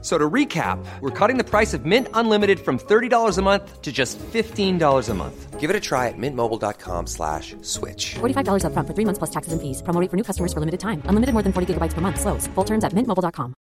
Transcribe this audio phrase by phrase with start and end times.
[0.00, 3.90] So to recap, we're cutting the price of Mint Unlimited from $30 a month to
[3.90, 5.58] just $15 a month.
[5.58, 8.14] Give it a try at mintmobile.com slash switch.
[8.22, 9.82] $45 upfront for three months plus taxes and fees.
[9.82, 11.02] Promo rate for new customers for limited time.
[11.08, 12.20] Unlimited more than 40 gigabytes per month.
[12.20, 12.46] Slows.
[12.54, 13.54] Full terms at mintmobile.com.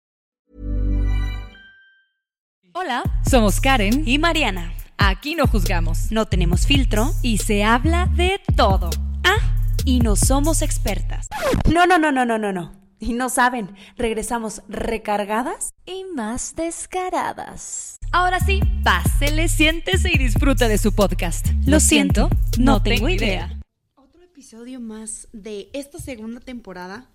[2.73, 4.73] Hola, somos Karen y Mariana.
[4.97, 7.11] Aquí no juzgamos No tenemos filtro.
[7.21, 8.89] y se habla de todo.
[9.23, 9.39] Ah,
[9.85, 11.27] y no somos expertas.
[11.71, 12.71] No, no, no, no, no, no, no.
[12.99, 15.71] Y no saben, regresamos recargadas.
[15.85, 17.97] Y más descaradas.
[18.11, 21.47] Ahora sí, pásele, siéntese y disfruta de su podcast.
[21.65, 23.59] Lo siento, no tengo idea.
[23.95, 27.09] Otro episodio más de esta segunda temporada.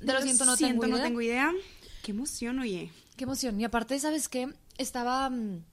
[0.00, 1.04] De Lo siento, no tengo no idea.
[1.04, 1.52] tengo idea.
[2.02, 2.90] Qué emoción, oye.
[3.16, 3.60] Qué emoción.
[3.60, 4.48] Y aparte, ¿sabes qué?
[4.78, 5.28] Estaba.
[5.30, 5.64] mm,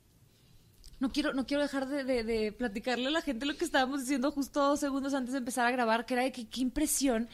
[1.00, 4.02] No quiero, no quiero dejar de, de- de platicarle a la gente lo que estábamos
[4.02, 7.30] diciendo justo dos segundos antes de empezar a grabar, que era de que qué impresión,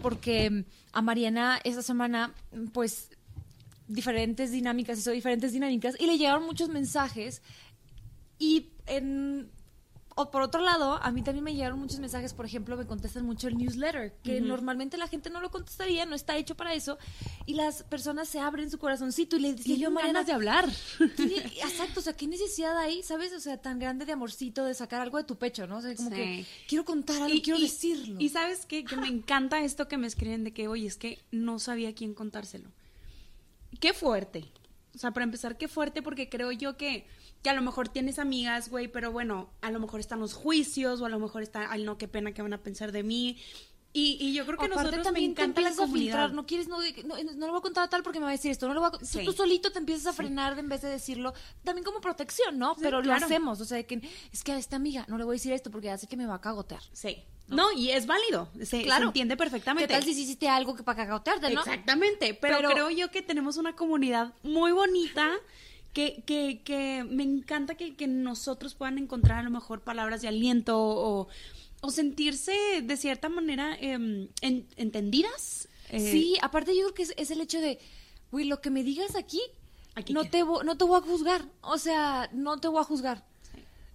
[0.00, 3.10] porque mm, a Mariana esta semana, mm, pues,
[3.88, 7.42] diferentes dinámicas, hizo diferentes dinámicas, y le llegaron muchos mensajes,
[8.38, 9.50] y en...
[10.20, 13.24] O por otro lado, a mí también me llegaron muchos mensajes, por ejemplo, me contestan
[13.24, 16.98] mucho el newsletter, que normalmente la gente no lo contestaría, no está hecho para eso,
[17.46, 20.68] y las personas se abren su corazoncito y le decía yo, Mariana, ganas de hablar.
[21.62, 23.32] exacto, o sea, qué necesidad hay, ¿sabes?
[23.32, 25.76] O sea, tan grande de amorcito, de sacar algo de tu pecho, ¿no?
[25.76, 26.16] O sea, como Sí.
[26.16, 28.16] que quiero contar algo, quiero decirlo.
[28.18, 28.84] Y sabes qué?
[28.84, 32.12] Que me encanta esto que me escriben de que, oye, es que no sabía quién
[32.14, 32.70] contárselo.
[33.80, 34.46] Qué fuerte.
[34.94, 37.06] O sea, para empezar, qué fuerte, porque creo yo que,
[37.42, 41.00] que a lo mejor tienes amigas, güey, pero bueno, a lo mejor están los juicios,
[41.00, 43.38] o a lo mejor está, ay, no, qué pena que van a pensar de mí.
[43.94, 46.04] Y, y yo creo que Aparte nosotros también me te encanta la empiezas a comunidad.
[46.16, 48.28] filtrar, no quieres, no, no, no lo voy a contar a tal porque me va
[48.30, 49.24] a decir esto, no lo voy a, Sí.
[49.24, 51.32] tú solito te empiezas a frenar en vez de decirlo,
[51.64, 52.74] también como protección, ¿no?
[52.76, 53.18] Pero claro.
[53.20, 55.52] lo hacemos, o sea, que es que a esta amiga no le voy a decir
[55.54, 56.82] esto porque hace que me va a cagotear.
[56.92, 57.24] Sí.
[57.48, 58.50] No, y es válido.
[58.58, 59.06] Se, se Claro.
[59.06, 59.94] entiende ¿Qué perfectamente.
[59.94, 61.60] tal si hiciste algo que para cagotearte, no?
[61.60, 65.30] Exactamente, pero, Pero- creo yo que tenemos una comunidad muy bonita
[65.92, 70.28] que, que, que me encanta que, que nosotros puedan encontrar a lo mejor palabras de
[70.28, 71.28] aliento o,
[71.80, 75.68] o sentirse de cierta manera em, en- entendidas.
[75.90, 77.78] Eh, Sí, aparte yo creo que es, es el hecho de,
[78.30, 79.40] güey, lo que me digas aquí,
[79.94, 80.30] Aquí no queda.
[80.30, 81.44] te, no te voy a juzgar.
[81.62, 83.24] O sea, no te voy a juzgar.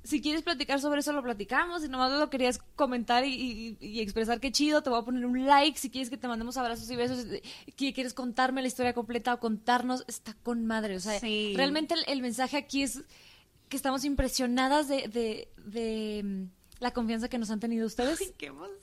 [0.04, 1.82] Si quieres platicar sobre eso, lo platicamos.
[1.82, 5.26] Si nomás lo querías comentar y, y- y expresar qué chido, te voy a poner
[5.26, 5.80] un like.
[5.80, 7.26] Si quieres que te mandemos abrazos y besos,
[7.76, 10.98] que quieres contarme la historia completa o contarnos, está con madre.
[10.98, 11.54] O sea, Sí.
[11.56, 13.02] realmente el, el mensaje aquí es
[13.70, 16.44] que estamos impresionadas de, de, de, mm,
[16.82, 18.20] la confianza que nos han tenido ustedes.
[18.20, 18.78] Ay, qué emoción.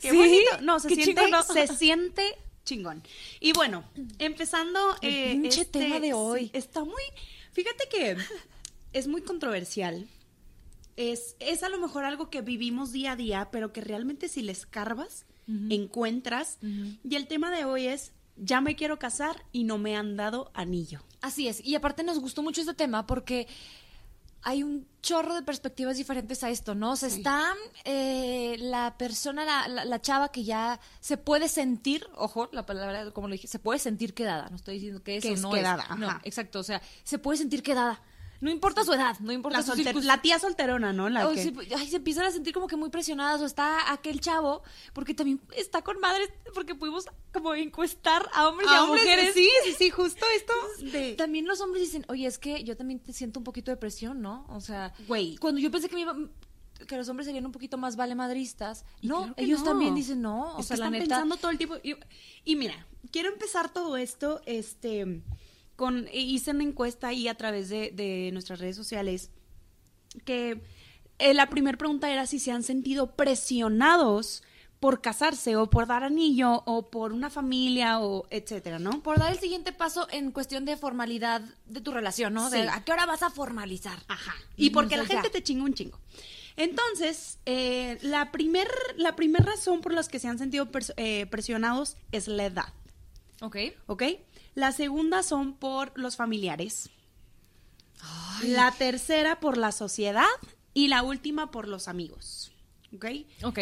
[0.00, 0.60] Qué Sí, bonito.
[0.62, 1.42] No, se siente, chingón, ¿no?
[1.42, 2.22] se siente
[2.64, 3.02] chingón.
[3.40, 3.84] Y bueno,
[4.18, 6.50] empezando El eh, pinche este- tema de hoy.
[6.54, 7.02] está muy,
[7.52, 8.16] fíjate que
[8.94, 10.08] es muy controversial.
[10.96, 14.42] Es, es a lo mejor algo que vivimos día a día, pero que realmente si
[14.42, 15.24] le escarbas,
[15.70, 16.58] encuentras.
[16.62, 20.50] Y el tema de hoy es, ya me quiero casar y no me han dado
[20.54, 21.02] anillo.
[21.20, 23.46] Así es, y aparte nos gustó mucho este tema porque
[24.44, 26.92] hay un chorro de perspectivas diferentes a esto, ¿no?
[26.92, 27.54] O sea, está
[27.84, 33.12] eh, la persona, la, la- la chava que ya se puede sentir, ojo, la palabra,
[33.12, 35.52] como lo dije, se puede sentir quedada, no estoy diciendo que eso Que es no
[35.52, 35.98] quedada, es.
[35.98, 38.02] No, exacto, o sea, se puede sentir quedada.
[38.42, 41.08] No importa su edad, no importa La, su circun- la tía solterona, ¿no?
[41.08, 43.90] La o que- se, ay, se empiezan a sentir como que muy presionadas o está
[43.92, 48.78] aquel chavo porque también está con madres porque pudimos como encuestar a hombres y a
[48.78, 50.52] Ah, hombres, mujeres Sí, sí, sí, justo esto
[50.90, 51.14] de...
[51.14, 54.20] también los hombres dicen, oye, es que yo también te siento un poquito de presión,
[54.20, 54.44] ¿no?
[54.48, 55.36] O sea, Güey.
[55.36, 56.14] cuando yo pensé que me iba
[56.88, 59.66] que los hombres serían un poquito más vale madristas, Y no, claro ellos no.
[59.66, 61.04] también dicen no, o Es sea, que la están neta.
[61.14, 61.76] pensando todo el tiempo.
[61.80, 61.94] Y,
[62.44, 65.22] y mira, quiero empezar todo esto, este,
[65.76, 69.30] con, hice una encuesta ahí a través de, de nuestras redes sociales,
[70.24, 70.62] que
[71.18, 74.42] eh, la primera pregunta era si se han sentido presionados
[74.80, 79.00] por casarse o por dar anillo o por una familia o etcétera, ¿no?
[79.00, 82.50] por dar el siguiente paso en cuestión de formalidad de tu relación, ¿no?
[82.50, 82.68] De Sí.
[82.68, 83.96] a qué hora vas a formalizar.
[84.08, 84.34] Ajá.
[84.56, 85.30] Y porque la gente ya.
[85.30, 86.00] te chinga un chingo.
[86.56, 91.96] Entonces, eh, la primer, la primer razón por las que se han sentido eh, presionados
[92.10, 92.72] es la edad.
[93.40, 93.56] Ok.
[93.86, 94.02] ¿ok?
[94.54, 96.90] La segunda son por los familiares.
[98.44, 100.26] La tercera por la sociedad
[100.74, 102.52] y la última por los amigos,
[102.94, 103.06] ¿ok?
[103.44, 103.58] Ok.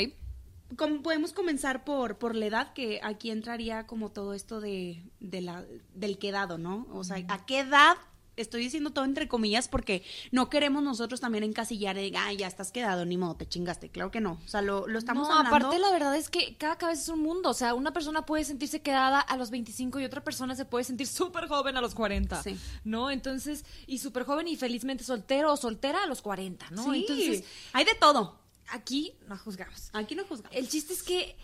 [0.76, 5.40] Como podemos comenzar por, por la edad, que aquí entraría como todo esto de, de
[5.42, 5.64] la,
[5.94, 6.86] del quedado, ¿no?
[6.92, 7.96] O sea, ¿a qué edad
[8.36, 12.72] estoy diciendo todo entre comillas porque no queremos nosotros también encasillar de, ay, ya estás
[12.72, 13.88] quedado, ni modo, te chingaste.
[13.90, 14.38] Claro que no.
[14.44, 15.56] O sea, lo, lo estamos no, hablando.
[15.56, 17.50] aparte la verdad es que cada cabeza es un mundo.
[17.50, 20.84] O sea, una persona puede sentirse quedada a los 25 y otra persona se puede
[20.84, 22.42] sentir súper joven a los 40.
[22.42, 22.58] Sí.
[22.84, 23.10] ¿No?
[23.10, 26.92] Entonces, y súper joven y felizmente soltero o soltera a los 40, ¿no?
[26.92, 28.40] Sí, Entonces, hay de todo.
[28.68, 29.90] aquí no juzgamos.
[29.92, 30.56] Aquí no juzgamos.
[30.56, 31.36] El chiste es que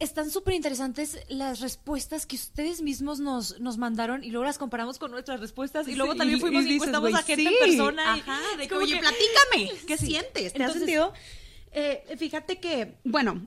[0.00, 4.98] están súper interesantes las respuestas que ustedes mismos nos, nos mandaron y luego las comparamos
[4.98, 7.48] con nuestras respuestas y luego también fuimos y y, dices, a gente sí.
[7.48, 8.14] en persona.
[8.14, 10.06] Ajá, de que, oye, que- platícame, ¿qué Sí.
[10.06, 10.32] sientes?
[10.32, 11.12] ¿Te has Entonces, sentido?
[11.72, 13.46] Eh, fíjate que, bueno,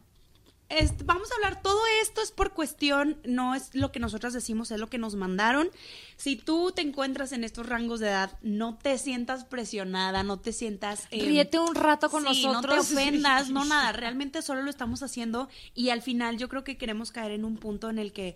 [0.80, 4.72] es- vamos a hablar, todo esto es por cuestión, no es lo que nosotras decimos,
[4.72, 5.70] es lo que nos mandaron.
[6.18, 10.54] Si tú te encuentras en estos rangos de edad, no te sientas presionada, no te
[10.54, 11.08] sientas...
[11.12, 12.64] eh, Ríete un rato con sí, nosotros.
[12.64, 16.64] no te ofendas, no nada, realmente solo lo estamos haciendo y al final yo creo
[16.64, 18.36] que queremos caer en un punto en el que...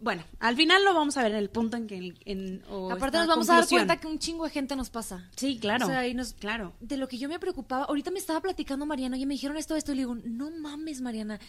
[0.00, 2.14] Bueno, al final lo vamos a ver en el punto en que...
[2.24, 5.28] En, o Aparte nos vamos a dar cuenta que un chingo de gente nos pasa.
[5.34, 5.86] Sí, claro.
[5.86, 6.72] O sea, y nos- claro.
[6.80, 9.74] De lo que yo me preocupaba, ahorita me estaba platicando Mariana, oye, me dijeron esto,
[9.74, 11.40] esto, y le digo, no mames, Mariana.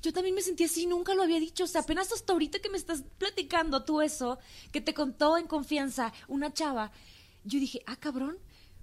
[0.00, 1.64] Yo también me sentí así, nunca lo había dicho.
[1.64, 4.38] O sea, apenas hasta ahorita que me estás platicando tú eso,
[4.72, 6.90] que te contó en confianza una chava,
[7.44, 8.38] yo dije, ah, cabrón,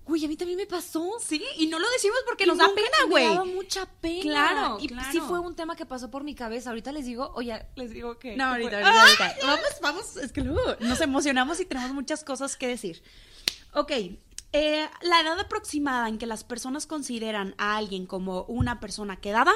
[0.05, 1.17] güey, a mí también me pasó.
[1.19, 3.25] Sí, y no lo decimos porque Y nos da pena, Me güey.
[3.27, 4.21] daba mucha pena.
[4.21, 5.11] Claro, Y claro.
[5.11, 6.69] sí fue un tema que pasó por mi cabeza.
[6.69, 8.35] Ahorita les digo, oye, les digo que.
[8.37, 9.35] No, ahorita, ahorita, ahorita.
[9.45, 13.03] Vamos, vamos, es que luego nos emocionamos y tenemos muchas cosas que decir.
[13.73, 13.91] Ok,
[14.53, 19.51] eh, la edad aproximada en que las personas consideran a alguien como una persona quedada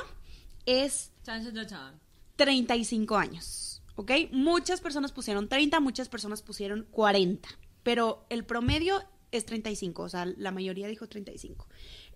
[0.65, 1.99] es Chan, chan, chan, chan.
[2.35, 4.11] 35 años, ¿ok?
[4.31, 7.47] Muchas personas pusieron 30, muchas personas pusieron 40,
[7.83, 11.67] pero el promedio es 35, o sea, la mayoría dijo 35.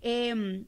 [0.02, 0.64] Eh,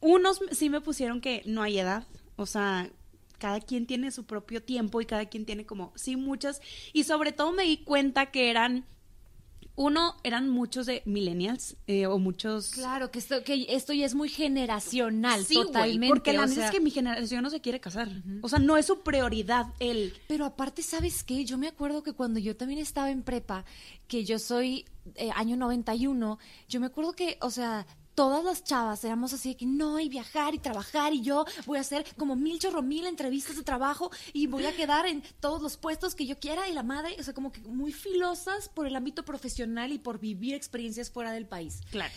[0.00, 2.06] unos sí me pusieron que no hay edad,
[2.36, 2.90] o sea,
[3.38, 6.60] cada quien tiene su propio tiempo y cada quien tiene como, sí, muchas,
[6.92, 8.86] y sobre todo me di cuenta que eran,
[9.76, 12.70] uno, eran muchos de millennials, eh, o muchos...
[12.70, 16.08] Claro, que esto, que esto ya es muy generacional, Sí, totalmente.
[16.08, 18.08] porque la neta sea- es que mi generación no se quiere casar.
[18.42, 20.14] O sea, no es su prioridad el...
[20.28, 21.44] Pero aparte, ¿sabes qué?
[21.44, 23.64] Yo me acuerdo que cuando yo también estaba en prepa,
[24.08, 24.86] que yo soy
[25.16, 26.38] eh, año 91,
[26.68, 30.08] yo me acuerdo que, o sea, todas las chavas éramos así de que no, y
[30.08, 34.10] viajar y trabajar, y yo voy a hacer como mil chorro mil entrevistas de trabajo
[34.32, 37.22] y voy a quedar en todos los puestos que yo quiera y la madre, o
[37.22, 41.46] sea, como que muy filosas por el ámbito profesional y por vivir experiencias fuera del
[41.46, 41.82] país.
[41.90, 42.12] Claro.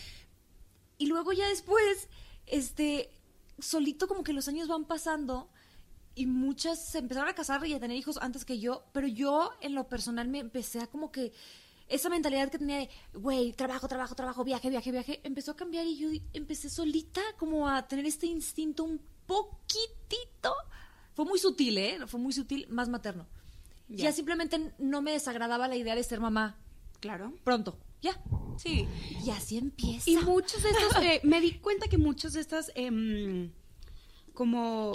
[0.96, 2.08] Y luego ya después,
[2.46, 3.10] este,
[3.58, 5.50] solito como que los años van pasando
[6.14, 9.52] y muchas se empezaron a casar y a tener hijos antes que yo, pero yo
[9.60, 11.32] en lo personal me empecé a como que
[11.90, 15.86] esa mentalidad que tenía de, güey, trabajo, trabajo, trabajo, viaje, viaje, viaje, empezó a cambiar
[15.86, 20.54] y yo empecé solita como a tener este instinto un poquitito,
[21.14, 21.98] fue muy sutil, ¿eh?
[22.06, 23.26] Fue muy sutil, más materno.
[23.88, 24.04] Ya.
[24.04, 26.56] Ya simplemente no me desagradaba la idea de ser mamá
[27.00, 27.32] Claro.
[27.44, 28.20] pronto, ya.
[28.56, 28.86] Sí.
[29.24, 30.08] Y así empieza.
[30.10, 33.50] Y muchos de estos, eh, me di cuenta que muchos de estas, em,
[34.34, 34.92] como,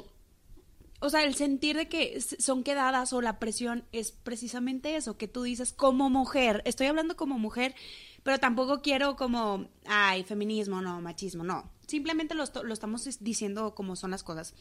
[1.02, 5.28] o sea, el sentir de que son quedadas o la presión es precisamente eso, que
[5.28, 7.76] tú dices como mujer, estoy hablando como mujer,
[8.24, 11.70] pero tampoco quiero como, ay, feminismo, no, machismo, no.
[11.88, 14.56] Simplemente lo, lo estamos es- diciendo como son las cosas.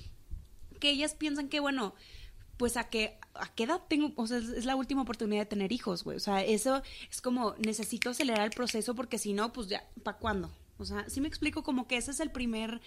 [0.80, 1.94] Que ellas piensan que, bueno,
[2.58, 5.46] pues a qué, a qué edad tengo, o sea, es, es la última oportunidad de
[5.46, 6.16] tener hijos, güey.
[6.16, 10.18] O sea, eso es como, necesito acelerar el proceso porque si no, pues ya, ¿para
[10.18, 10.50] cuándo?
[10.76, 12.80] O sea, sí me explico como que ese es el primer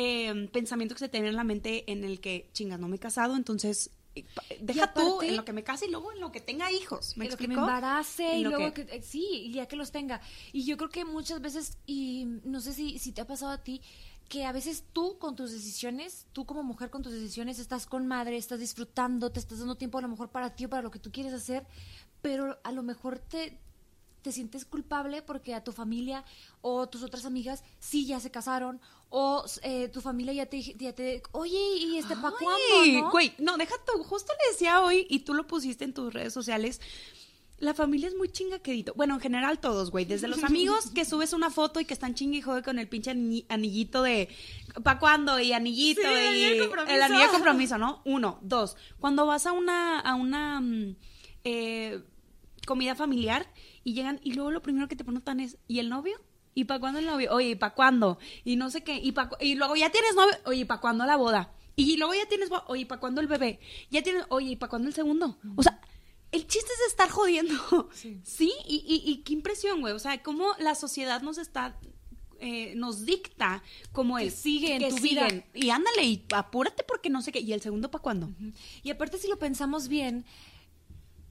[0.00, 3.00] eh, pensamiento que se tiene en la mente en el que, chingas, no me he
[3.00, 5.00] casado, entonces, eh, pa- deja tú
[5.30, 7.16] en lo que me case y luego en lo que tenga hijos.
[7.16, 9.90] ¿Me en lo que me embarace y luego que, eh, sí, y ya que los
[9.90, 10.20] tenga.
[10.52, 13.58] Y yo creo que muchas veces, y no sé si, si te ha pasado a
[13.62, 13.80] ti,
[14.28, 18.06] que a veces tú con tus decisiones, tú como mujer con tus decisiones, estás con
[18.06, 20.90] madre, estás disfrutando, te estás dando tiempo a lo mejor para ti o para lo
[20.90, 21.66] que tú quieres hacer,
[22.22, 23.58] pero a lo mejor te,
[24.22, 26.24] te sientes culpable porque a tu familia
[26.60, 30.92] o tus otras amigas sí ya se casaron o eh, tu familia ya te, ya
[30.94, 33.00] te oye, ¿y este para cuándo?
[33.02, 33.10] no?
[33.10, 34.02] Güey, no, deja tú.
[34.04, 36.80] Justo le decía hoy, y tú lo pusiste en tus redes sociales.
[37.60, 38.92] La familia es muy chingaquedito.
[38.94, 40.04] Bueno, en general todos, güey.
[40.04, 42.86] Desde los amigos que subes una foto y que están chingue y jode con el
[42.88, 44.28] pinche ani- anillito de
[44.84, 45.40] ¿pa' cuándo?
[45.40, 46.94] Y anillito Sí, el y compromiso.
[46.94, 48.02] el anillo de compromiso, ¿no?
[48.04, 48.76] Uno, dos.
[49.00, 50.96] Cuando vas a una, a una mm,
[51.44, 52.02] eh,
[52.66, 53.50] comida familiar
[53.88, 56.20] y llegan y luego lo primero que te preguntan es ¿y el novio?
[56.54, 57.32] ¿Y para cuándo el novio?
[57.32, 58.18] Oye, ¿y para cuándo?
[58.44, 58.98] Y no sé qué.
[58.98, 60.34] ¿Y, pa y luego ya tienes novio?
[60.44, 61.54] Oye, ¿y para cuándo la boda?
[61.74, 63.60] Y luego ya tienes, oye, ¿y para cuándo el bebé?
[63.90, 65.38] Ya tienes, oye, ¿y para cuándo el segundo?
[65.56, 65.80] O sea,
[66.32, 67.54] el chiste es estar jodiendo.
[68.24, 68.52] Sí.
[68.66, 69.94] Y, y, y qué impresión, güey.
[69.94, 71.78] O sea, cómo la sociedad nos está,
[72.40, 75.28] eh, nos dicta como el sigue en que tu vida.
[75.30, 75.44] siguen.
[75.54, 77.40] Y ándale, y apúrate porque no sé qué.
[77.40, 78.28] ¿Y el segundo para cuándo?
[78.82, 80.26] Y aparte, si lo pensamos bien,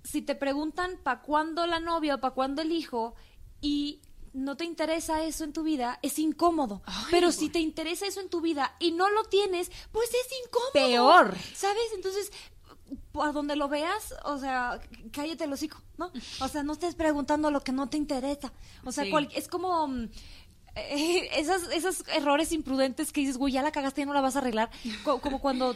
[0.09, 3.15] si te preguntan para cuándo la novia o para cuándo el hijo,
[3.61, 4.01] y
[4.33, 6.81] no te interesa eso en tu vida, es incómodo.
[7.11, 10.71] Pero si te interesa eso en tu vida y no lo tienes, pues es incómodo.
[10.73, 11.35] Peor.
[11.55, 11.83] ¿Sabes?
[11.95, 12.31] Entonces,
[13.21, 14.79] a donde lo veas, o sea,
[15.11, 16.11] cállate el hocico, ¿no?
[16.41, 18.53] O sea, no estés preguntando lo que no te interesa.
[18.85, 19.09] O sea, Sí.
[19.11, 19.87] cual- es como...
[19.87, 20.09] mm,
[20.75, 24.35] eh, esas, esos errores imprudentes que dices, güey, ya la cagaste, ya no la vas
[24.35, 24.69] a arreglar.
[25.03, 25.75] Co- como cuando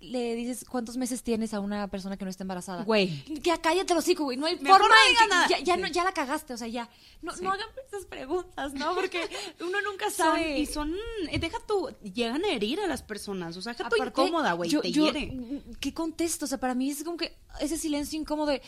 [0.00, 2.84] le dices cuántos meses tienes a una persona que no está embarazada.
[2.84, 3.24] Güey.
[3.42, 4.36] Ya cállate el hocico, güey.
[4.36, 5.48] No hay Mejor forma no que- nada.
[5.48, 5.80] Ya, ya, Sí.
[5.80, 6.88] no, ya la cagaste, o sea, ya.
[7.22, 8.94] No, no hagan esas preguntas, ¿no?
[8.94, 9.20] Porque
[9.60, 10.58] uno nunca Son- sabe.
[10.58, 10.94] y son,
[11.30, 14.68] eh, deja tú, llegan a herir a las personas, o sea, deja tú incómoda, güey,
[14.70, 15.62] yo- te yo, hiere.
[15.80, 16.44] ¿Qué contesto?
[16.44, 18.62] O sea, para mí es como que ese silencio incómodo de...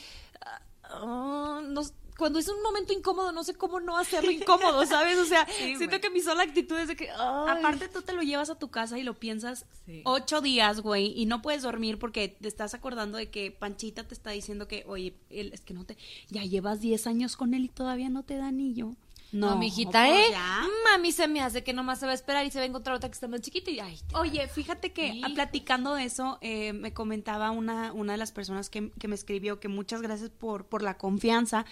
[0.85, 1.83] ah, no-
[2.19, 5.17] cuando es un momento incómodo, no sé cómo no hacerlo incómodo, ¿sabes?
[5.19, 7.09] O sea, Sí, siento que mi sola actitud es de que...
[7.11, 7.59] ay.
[7.59, 10.03] Aparte tú te lo llevas a tu casa y lo piensas Sí.
[10.05, 14.13] ocho días, güey, y no puedes dormir porque te estás acordando de que Panchita te
[14.15, 15.97] está diciendo que, oye, él, es que no te,
[16.29, 18.95] ya llevas 10 años con él y todavía no te da anillo.
[19.31, 20.31] No, No, mijita, pues ¿eh?
[20.31, 20.63] ya.
[20.91, 22.97] Mami se me hace que nomás se va a esperar y se va a encontrar
[22.97, 26.73] otra que está más chiquita y ay, Oye, fíjate que ah, platicando de eso, eh,
[26.73, 30.65] me comentaba una, una de las personas que, que me escribió que muchas gracias por,
[30.65, 31.67] por la confianza.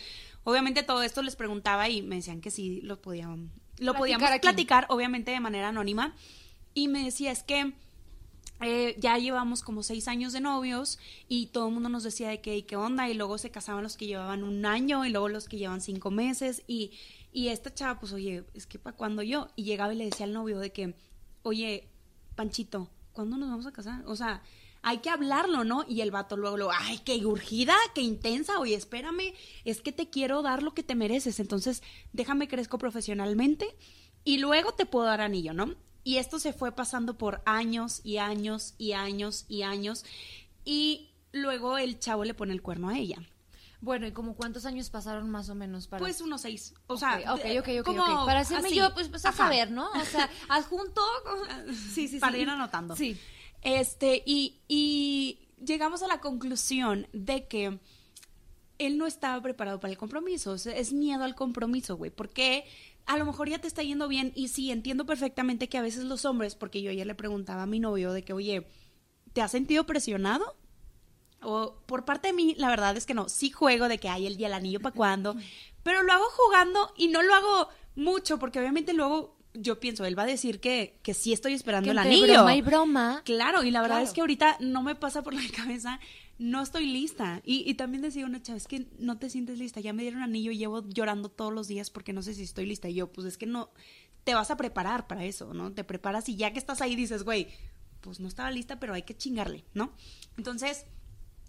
[0.47, 3.41] Obviamente todo esto les preguntaba y me decían que sí lo podíamos,
[3.79, 4.41] lo Platicar podíamos aquí.
[4.43, 6.15] platicar, obviamente de manera anónima.
[6.73, 7.73] Y me decía, es que
[8.61, 12.41] eh, ya llevamos como seis años de novios y todo el mundo nos decía de
[12.41, 15.29] qué y qué onda y luego se casaban los que llevaban un año y luego
[15.29, 16.93] los que llevan cinco meses y,
[17.33, 20.27] y esta chava pues oye, es que para cuando yo y llegaba y le decía
[20.27, 20.95] al novio de que,
[21.43, 21.89] oye,
[22.37, 24.05] Panchito, ¿cuándo nos vamos a casar?
[24.07, 24.43] O sea,
[24.89, 25.85] hay que hablarlo, ¿no?
[25.89, 30.11] Y el vato luego, luego, ay, qué urgida, qué intensa, oye, espérame, es que te
[30.11, 33.67] quiero dar lo que te mereces, entonces déjame crezco profesionalmente
[34.23, 35.75] y luego te puedo dar anillo, ¿no?
[36.05, 40.05] Y esto se fue pasando por años y años y años y años
[40.65, 43.19] y luego el chavo le pone el cuerno a ella.
[43.81, 47.35] Bueno, ¿y como cuántos años pasaron más o menos para Pues unos seis, o sea,
[47.35, 48.25] ok, de- ok, ok, como ok.
[48.27, 48.77] Para hacerme así.
[48.77, 49.91] yo, pues, pues a saber, ¿no?
[49.91, 51.03] O sea, adjunto.
[51.93, 52.43] Sí, sí, para sí.
[52.43, 52.95] ir anotando.
[52.95, 53.19] Sí.
[53.67, 57.81] Este, y, y llegamos a la conclusión de que
[58.79, 60.53] él no estaba preparado para el compromiso.
[60.53, 62.13] O sea, es miedo al compromiso, güey.
[62.13, 62.65] Porque
[63.07, 64.31] a lo mejor ya te está yendo bien.
[64.37, 67.67] Y sí, entiendo perfectamente que a veces los hombres, porque yo ayer le preguntaba a
[67.67, 68.69] mi novio de que, oye,
[69.33, 70.57] ¿te has sentido presionado?
[71.43, 73.29] O por parte de mí, la verdad es que no.
[73.29, 75.35] Sí juego de que hay el día el anillo para cuando.
[75.83, 80.19] Pero lo hago jugando y no lo hago mucho, porque obviamente luego yo pienso, él
[80.19, 82.27] va a decir que, que sí estoy esperando Que el anillo.
[82.35, 83.23] broma y broma.
[83.25, 84.09] Claro, y la verdad Claro.
[84.09, 86.01] es que ahorita no me pasa por la cabeza,
[86.39, 87.41] no estoy lista.
[87.45, 90.23] Y, y también decía una chava, es que no te sientes lista, ya me dieron
[90.23, 92.89] anillo y llevo llorando todos los días porque no sé si estoy lista.
[92.89, 93.71] Y yo, pues es que no,
[94.25, 95.73] te vas a preparar para eso, ¿no?
[95.73, 97.49] Te preparas y ya que estás ahí dices, güey,
[98.01, 99.93] pues no estaba lista, pero hay que chingarle, ¿no?
[100.37, 100.85] Entonces,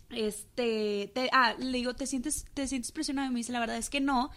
[0.09, 3.27] este, te, ah, le digo, ¿te sientes, te sientes presionado?
[3.29, 4.29] Y me dice, la verdad es que no.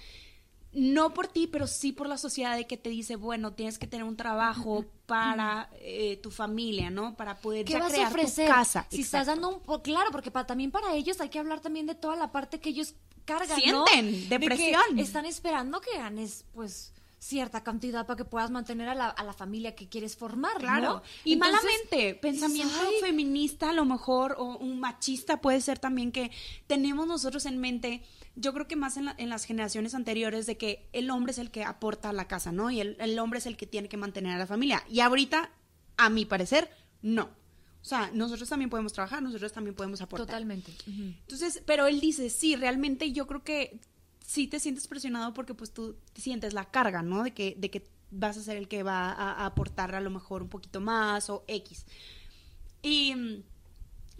[0.72, 3.88] No por ti, pero sí por la sociedad de que te dice, bueno, tienes que
[3.88, 7.16] tener un trabajo para eh, tu familia, ¿no?
[7.16, 8.46] Para poder ¿Qué ya vas a crear ofrecer?
[8.46, 8.86] tu casa.
[8.88, 9.60] Si estás dando un...
[9.60, 12.60] po- Claro, porque pa- también para ellos hay que hablar también de toda la parte
[12.60, 13.84] que ellos cargan, ¿no?
[13.86, 14.98] Sienten, De que depresión.
[14.98, 19.32] están esperando que ganes, pues, cierta cantidad para que puedas mantener a la, a la
[19.32, 20.82] familia que quieres formar, Claro.
[20.88, 21.02] ¿no?
[21.24, 26.30] Y Entonces, malamente, pensamiento feminista a lo mejor, o un machista puede ser también que
[26.68, 28.02] tenemos nosotros en mente,
[28.36, 31.38] yo creo que más en, la- en las generaciones anteriores, de que el hombre es
[31.38, 32.70] el que aporta a la casa, ¿no?
[32.70, 34.82] Y el, el hombre es el que tiene que mantener a la familia.
[34.88, 35.50] Y ahorita,
[35.96, 36.70] a mi parecer,
[37.02, 37.24] no.
[37.82, 40.26] O sea, nosotros también podemos trabajar, nosotros también podemos aportar.
[40.26, 40.70] Totalmente.
[40.86, 41.02] Ujú.
[41.22, 43.80] Entonces, pero él dice, sí, realmente yo creo que
[44.24, 47.22] sí te sientes presionado porque pues tú sientes la carga, ¿no?
[47.24, 50.10] De que, de que vas a ser el que va a, a aportar a lo
[50.10, 51.86] mejor un poquito más o X.
[52.82, 53.42] Y, mm,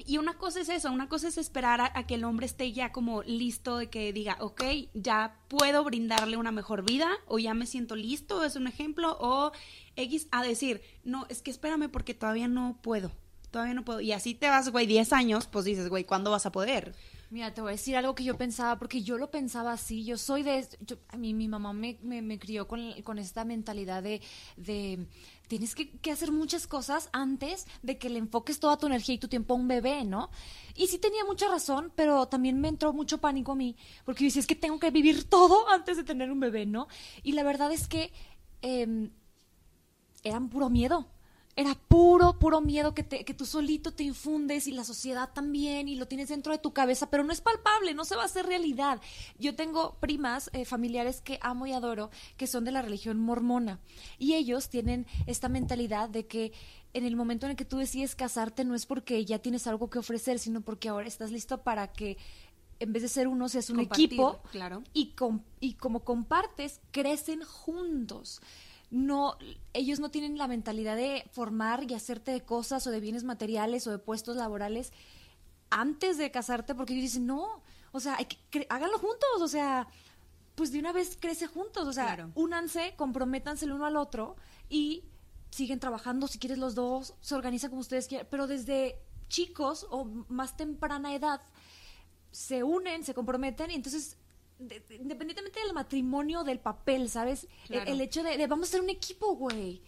[0.07, 2.93] y una cosa es eso, una cosa es esperar a, que el hombre esté ya
[2.93, 4.63] como listo de que diga, ok,
[4.95, 9.53] ya puedo brindarle una mejor vida o ya me siento listo, es un ejemplo, o
[9.97, 13.13] X a decir, no, es que espérame porque todavía no puedo,
[13.51, 14.01] todavía no puedo.
[14.01, 16.95] Y así te vas, güey, 10 años, pues dices, güey, ¿cuándo vas a poder?
[17.31, 20.19] Mira, te voy a decir algo que yo pensaba, porque yo lo pensaba así, yo
[20.19, 20.67] soy de...
[20.81, 24.21] yo- a mí mi mamá me, me, me crió con, con esta mentalidad de...
[24.57, 25.07] de
[25.47, 29.19] tienes que, que hacer muchas cosas antes de que le enfoques toda tu energía y
[29.19, 30.31] tu tiempo a un bebé, ¿no?
[30.75, 34.27] Y sí tenía mucha razón, pero también me entró mucho pánico a mí, porque yo
[34.29, 36.89] decía, es que tengo que vivir todo antes de tener un bebé, ¿no?
[37.23, 38.13] Y la verdad es que...
[38.63, 39.11] em,
[40.23, 41.07] eran puro miedo.
[41.61, 45.89] Era puro, puro miedo que, te, que tú solito te infundes y la sociedad también
[45.89, 48.25] y lo tienes dentro de tu cabeza, pero no es palpable, no se va a
[48.25, 48.99] hacer realidad.
[49.39, 53.79] Yo tengo primas, eh, familiares que amo y adoro, que son de la religión mormona
[54.19, 56.53] y ellos tienen esta mentalidad de que
[56.95, 59.91] en el momento en el que tú decides casarte no es porque ya tienes algo
[59.91, 62.17] que ofrecer, sino porque ahora estás listo para que
[62.79, 64.41] en vez de ser uno, seas un Compartir, equipo.
[64.51, 64.83] claro.
[64.95, 68.41] Y, com- y como compartes, crecen juntos.
[68.91, 69.37] No,
[69.73, 73.87] ellos no tienen la mentalidad de formar y hacerte de cosas o de bienes materiales
[73.87, 74.93] o de puestos laborales
[75.71, 79.87] antes de casarte, porque ellos dicen, no, o sea, hay que háganlo juntos, o sea,
[80.57, 82.33] pues de una vez crece juntos, o sea, Claro.
[82.35, 84.37] únanse, comprométanse el uno al otro
[84.69, 85.05] y
[85.51, 88.97] siguen trabajando, si quieres los dos, se organizan como ustedes quieran, pero desde
[89.29, 91.41] chicos o más temprana edad
[92.33, 94.17] se unen, se comprometen y entonces
[94.61, 97.45] de- de- independientemente del matrimonio, del papel, ¿sabes?
[97.45, 97.91] El- Claro.
[97.93, 99.81] El, hecho de, de vamos a ser un equipo, güey.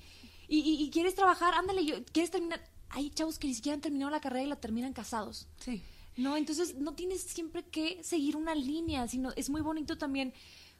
[0.48, 2.62] Y, y- y quieres trabajar, ándale, yo, quieres terminar.
[2.90, 5.48] Hay chavos que ni siquiera han terminado la carrera y la terminan casados.
[5.58, 5.82] Sí.
[6.16, 10.34] No, entonces no tienes siempre que seguir una línea, sino es muy bonito también,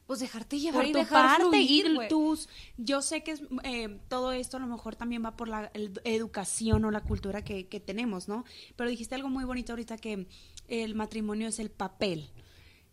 [0.06, 2.08] pues dejarte llevar por y tu dejar parte fluir, y güey.
[2.08, 5.70] tus yo sé que es, eh, todo esto a lo mejor también va por la
[5.72, 8.44] el- educación o la cultura que, que tenemos no
[8.76, 10.26] pero dijiste algo muy bonito ahorita que
[10.68, 12.28] el matrimonio es el papel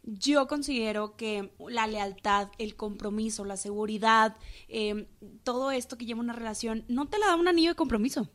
[0.04, 4.38] yo considero que la lealtad, el compromiso, la seguridad,
[4.68, 5.08] eh,
[5.44, 8.30] todo esto que lleva una relación, no te la da un anillo de compromiso.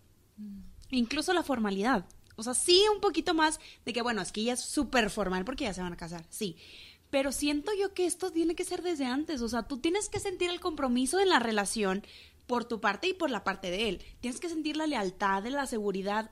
[0.90, 2.06] Incluso la formalidad.
[2.36, 5.44] O sea, sí un poquito más de que, bueno, es que ya es súper formal
[5.44, 6.56] porque ya se van a casar, sí.
[7.10, 9.40] Pero siento yo que esto tiene que ser desde antes.
[9.40, 12.02] O sea, tú tienes que sentir el compromiso en la relación
[12.46, 14.02] por tu parte y por la parte de él.
[14.20, 16.30] Tienes que sentir la lealtad, la seguridad,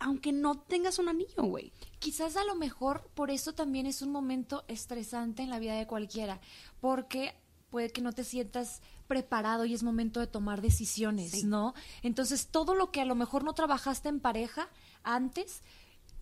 [0.00, 1.72] aunque no tengas un anillo, güey.
[1.98, 5.86] Quizás a lo mejor por eso también es un momento estresante en la vida de
[5.86, 6.40] cualquiera,
[6.80, 7.34] porque
[7.70, 11.44] puede que no te sientas preparado y es momento de tomar decisiones, Sí.
[11.44, 11.74] ¿no?
[12.02, 14.68] Entonces todo lo que a lo mejor no trabajaste en pareja
[15.02, 15.62] antes,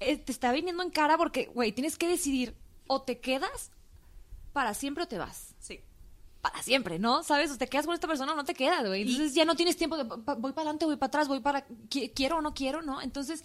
[0.01, 2.55] eh, te está viniendo en cara porque, güey, tienes que decidir
[2.87, 3.71] o te quedas
[4.53, 5.55] para siempre o te vas.
[5.59, 5.81] Sí.
[6.51, 7.23] Para siempre, ¿no?
[7.23, 7.51] ¿Sabes?
[7.51, 9.03] O te quedas con esta persona o no te quedas, güey.
[9.03, 10.23] Entonces ya no tienes tiempo de voy
[10.53, 13.01] para adelante, voy para atrás, voy para qui- quiero o no quiero, ¿no?
[13.03, 13.45] Entonces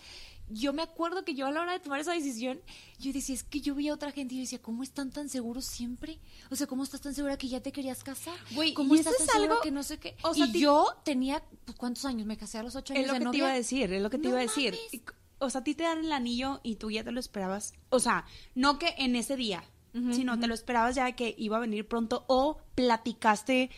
[0.49, 2.59] yo me acuerdo que yo a la hora de tomar esa decisión,
[2.99, 5.29] yo decía, es que yo veía a otra gente y yo decía, ¿cómo están tan
[5.29, 6.19] seguros siempre?
[6.49, 8.35] O sea, ¿cómo estás tan segura que ya te querías casar?
[8.53, 10.15] Güey, ¿cómo estás tan es segura algo- que no sé qué?
[10.23, 12.27] o sea, y yo tenía, pues, ¿cuántos años?
[12.27, 14.01] Me casé a los ocho años Es lo de que te iba a decir, es
[14.01, 14.73] lo que te No iba a decir.
[14.91, 15.01] mames.
[15.39, 17.73] O sea, a ti te dan el anillo y tú ya te lo esperabas.
[17.89, 19.63] O sea, no que en ese día,
[19.93, 23.69] sino te lo esperabas ya que iba a venir pronto o platicaste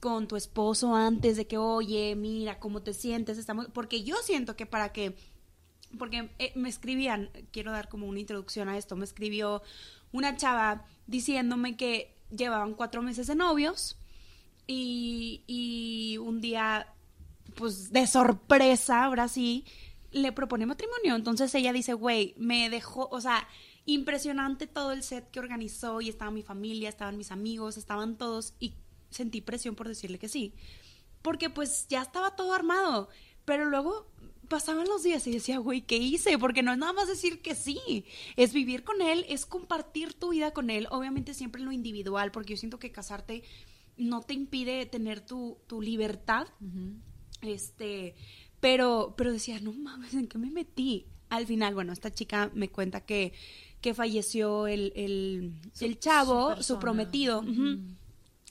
[0.00, 3.38] con tu esposo antes de que, oye, mira, ¿cómo te sientes?
[3.38, 3.68] Estamos...
[3.72, 5.16] Porque yo siento que para que...
[5.98, 9.62] Porque eh, me escribían, quiero dar como una introducción a esto, me escribió
[10.12, 13.98] una chava diciéndome que llevaban cuatro meses de novios
[14.66, 16.86] y, y un día,
[17.56, 19.64] pues de sorpresa, ahora sí,
[20.12, 21.16] le propone matrimonio.
[21.16, 23.46] Entonces ella dice, güey, me dejó, o sea,
[23.86, 28.54] impresionante todo el set que organizó y estaba mi familia, estaban mis amigos, estaban todos
[28.60, 28.74] y
[29.10, 30.54] sentí presión por decirle que sí.
[31.22, 33.08] Porque pues ya estaba todo armado.
[33.44, 34.06] Pero luego
[34.50, 36.36] pasaban los días y decía, güey, ¿qué hice?
[36.36, 38.04] Porque no es nada más decir que sí,
[38.36, 42.32] es vivir con él, es compartir tu vida con él, obviamente siempre en lo individual,
[42.32, 43.44] porque yo siento que casarte
[43.96, 46.48] no te impide tener tu, tu libertad,
[47.42, 48.16] este,
[48.58, 51.06] pero, pero decía, no mames, ¿en qué me metí?
[51.28, 53.32] Al final, bueno, esta chica me cuenta que,
[53.80, 57.44] que falleció el, el, el chavo, su, prometido,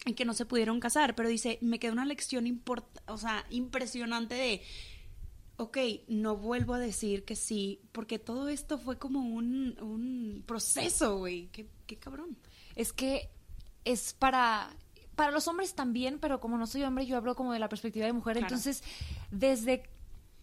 [0.05, 3.45] y que no se pudieron casar, pero dice, me quedó una lección import o sea,
[3.49, 4.61] impresionante de,
[5.57, 11.17] ok, no vuelvo a decir que sí, porque todo esto fue como un, un proceso,
[11.17, 12.37] güey, qué, qué cabrón.
[12.75, 13.29] Es que
[13.85, 14.75] es para
[15.19, 18.05] para los hombres también, pero como no soy hombre, yo hablo como de la perspectiva
[18.05, 18.37] de mujer.
[18.37, 18.47] Claro.
[18.47, 18.81] Entonces,
[19.31, 19.83] desde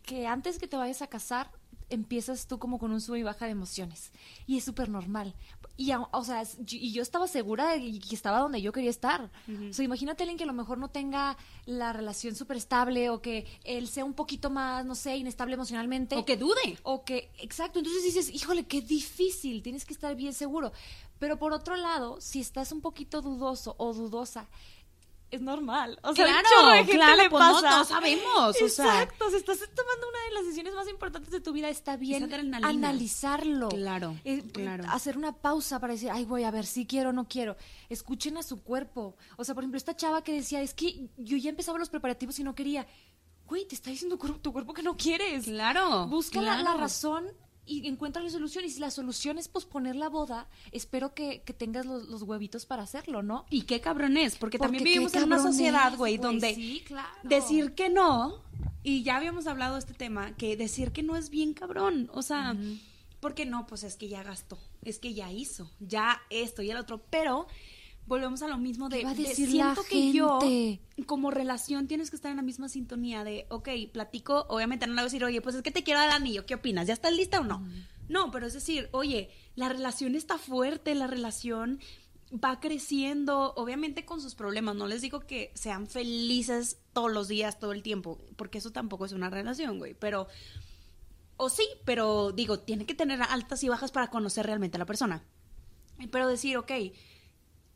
[0.03, 1.51] que antes que te vayas a casar,
[1.91, 4.13] empiezas tú como con un sube y baja de emociones.
[4.47, 5.35] Y es súper normal.
[5.77, 9.31] Y, o sea, y yo estaba segura de que estaba donde yo quería estar.
[9.71, 13.11] O sea, imagínate a alguien que a lo mejor no tenga la relación súper estable
[13.11, 16.17] o que él sea un poquito más, no sé, inestable emocionalmente.
[16.17, 16.79] O que dude.
[16.83, 20.73] O que, exacto, entonces dices, híjole, qué difícil, tienes que estar bien seguro.
[21.19, 24.49] Pero por otro lado, si estás un poquito dudoso o dudosa,
[25.31, 25.99] es normal.
[26.03, 27.71] O sea, un Claro, chorro de gente claro, le pues no, pasa.
[27.71, 29.03] todos sabemos, o sea.
[29.03, 32.33] Exacto, si estás tomando una de las decisiones más importantes de tu vida, está bien
[32.65, 33.69] analizarlo.
[33.69, 34.85] Claro, Eh, claro.
[34.91, 37.57] Hacer una pausa para decir, ay, voy a ver si quiero o no quiero.
[37.89, 39.17] Escuchen a su cuerpo.
[39.37, 42.39] O sea, por ejemplo, esta chava que decía, es que yo ya empezaba los preparativos
[42.39, 42.87] y no quería.
[43.47, 45.45] Güey, te está diciendo tu cuerpo- que no quieres.
[45.45, 46.07] Claro.
[46.07, 47.27] Busca la- razón
[47.67, 48.65] y encuentra la solución.
[48.65, 52.67] Y si la solución es posponer la boda, espero que, que tengas los, los huevitos
[52.67, 53.45] para hacerlo, ¿no?
[53.51, 57.09] Y qué cabrón es, porque, Porque también vivimos en una sociedad, güey, donde sí, claro.
[57.23, 58.41] decir que no,
[58.83, 62.23] y ya habíamos hablado de este tema, que decir que no es bien cabrón, o
[62.23, 62.57] sea,
[63.21, 66.77] porque no, pues es que ya gastó, es que ya hizo, ya esto y el
[66.77, 67.49] otro, pero
[68.07, 70.39] volvemos a lo mismo de, ¿Qué va a de decir siento la que yo
[71.07, 74.97] como relación tienes que estar en la misma sintonía de, ok, platico, obviamente no le
[74.97, 76.87] voy a decir, oye, pues es que te quiero dar el anillo, ¿qué opinas?
[76.87, 77.67] ¿Ya estás lista o no?
[78.09, 81.81] No, pero es decir, oye, la relación está fuerte, la relación
[82.33, 84.77] va creciendo, obviamente con sus problemas.
[84.77, 89.07] No les digo que sean felices todos los días, todo el tiempo, porque eso tampoco
[89.07, 89.95] es una relación, güey.
[89.95, 90.29] Pero,
[91.37, 94.87] o sí, pero digo, tiene que tener altas y bajas para conocer realmente a la
[94.87, 95.25] persona.
[96.11, 96.73] Pero decir, ok,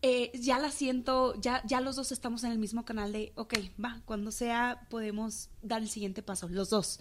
[0.02, 3.54] eh, ya la siento, ya, ya los dos estamos en el mismo canal de, ok,
[3.82, 7.00] va, cuando sea podemos dar el siguiente paso, los dos.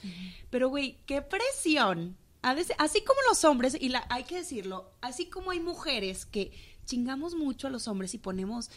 [0.50, 2.18] Pero, güey, qué presión.
[2.42, 6.26] A veces, así como los hombres, y la, hay que decirlo, así como hay mujeres
[6.26, 6.52] que
[6.86, 8.70] chingamos mucho a los hombres y ponemos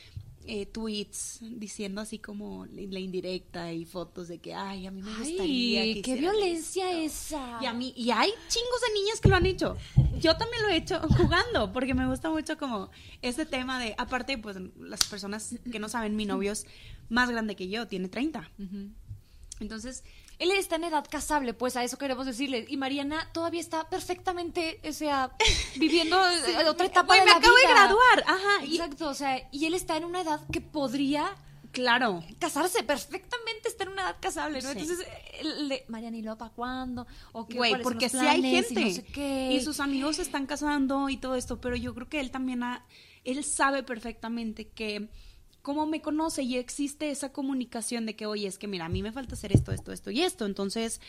[0.47, 5.11] eh, tweets diciendo así como la indirecta y fotos de que, ay, a mí me
[5.11, 5.83] gustaría.
[5.83, 7.37] Ay, que qué violencia esto".
[7.37, 7.59] esa.
[7.63, 9.77] Y a mí, y hay chingos de niñas que lo han hecho.
[10.21, 12.91] Yo también lo he hecho jugando, porque me gusta mucho como
[13.23, 16.67] ese tema de, aparte, pues las personas que no saben, mi novio es
[17.09, 18.51] más grande que yo, tiene 30.
[19.61, 20.03] Entonces,
[20.43, 22.67] Él está en edad casable, pues a eso queremos decirle.
[22.69, 25.31] Y Mariana todavía está perfectamente, o sea,
[25.77, 27.75] viviendo eh, otra etapa de me la acabo de vida.
[27.75, 31.37] graduar, ajá, y- Exacto, o sea, y él está en una edad que podría
[31.71, 32.25] claro.
[32.41, 34.73] casarse perfectamente, está en una edad casable, ¿no?
[34.73, 34.79] Sí.
[34.81, 35.07] Entonces,
[35.69, 37.07] le- Mariana, ¿y para cuándo?
[37.33, 38.81] ¿O qué, Güey, porque sí hay gente.
[38.81, 39.53] Y, no sé qué.
[39.53, 42.65] y sus amigos se están casando y todo esto, pero yo creo que él también
[42.65, 42.85] ha,
[43.25, 45.09] él sabe perfectamente que
[45.63, 49.03] como me conoce y existe esa comunicación de que, oye, es que mira, a mí
[49.03, 51.01] me falta hacer esto, esto, esto y esto, entonces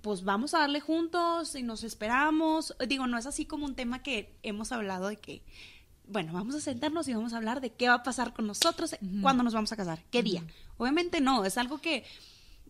[0.00, 2.74] pues vamos a darle juntos y nos esperamos.
[2.88, 5.42] Digo, no es así como un tema que hemos hablado de que,
[6.08, 8.96] bueno, vamos a sentarnos y vamos a hablar de qué va a pasar con nosotros,
[9.20, 10.42] cuándo nos vamos a casar, qué día.
[10.78, 12.04] Obviamente no, es algo que,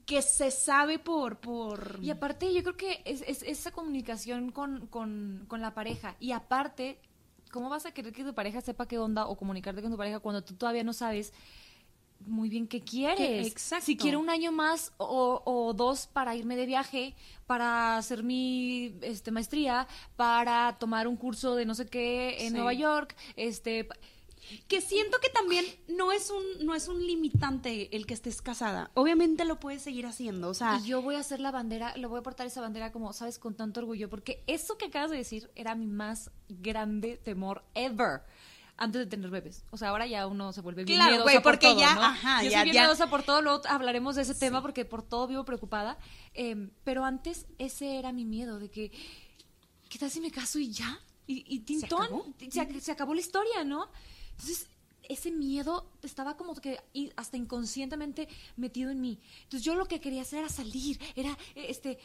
[0.05, 2.01] que se sabe por, por...
[2.03, 6.17] Y aparte, yo creo que es, es- esa comunicación con, con, con la pareja.
[6.19, 6.99] Y aparte,
[7.53, 10.19] ¿cómo vas a querer que tu pareja sepa qué onda o comunicarte con tu pareja
[10.19, 11.33] cuando tú todavía no sabes
[12.27, 13.47] muy bien qué quieres?
[13.47, 13.87] Exacto.
[13.87, 17.15] Si quiero un año más o, o dos para irme de viaje,
[17.47, 19.87] para hacer mi este, maestría,
[20.17, 22.55] para tomar un curso de no sé qué en Sí.
[22.55, 23.89] Nueva York, este...
[24.69, 28.91] que siento que también no es un no es un limitante el que estés casada.
[28.95, 32.07] Obviamente lo puedes seguir haciendo, o sea, Y yo voy a hacer la bandera, le
[32.07, 35.17] voy a portar esa bandera como, sabes, con tanto orgullo, porque eso que acabas de
[35.17, 38.23] decir era mi más grande temor ever.
[38.79, 39.65] Antes de tener bebés.
[39.71, 41.95] O sea, ahora ya uno se vuelve bien Claro, miedosa güey, por porque todo, ya,
[41.95, 42.03] ¿no?
[42.03, 44.85] ajá, Yo ya- soy bien ya- miedosa por todo, luego hablaremos de ese tema porque
[44.87, 45.99] por todo vivo preocupada.
[46.35, 48.91] Eh, pero antes ese era mi miedo, de que,
[49.89, 50.99] ¿qué tal si me caso y ya?
[51.27, 52.27] Y, y tintón, acabó?
[52.39, 53.91] se, ac- se acabó la historia, ¿no?
[54.43, 54.69] Entonces,
[55.09, 56.81] ese miedo estaba como que
[57.17, 59.19] hasta inconscientemente metido en mí.
[59.45, 61.99] Entonces, yo lo que quería hacer era salir, era eh, este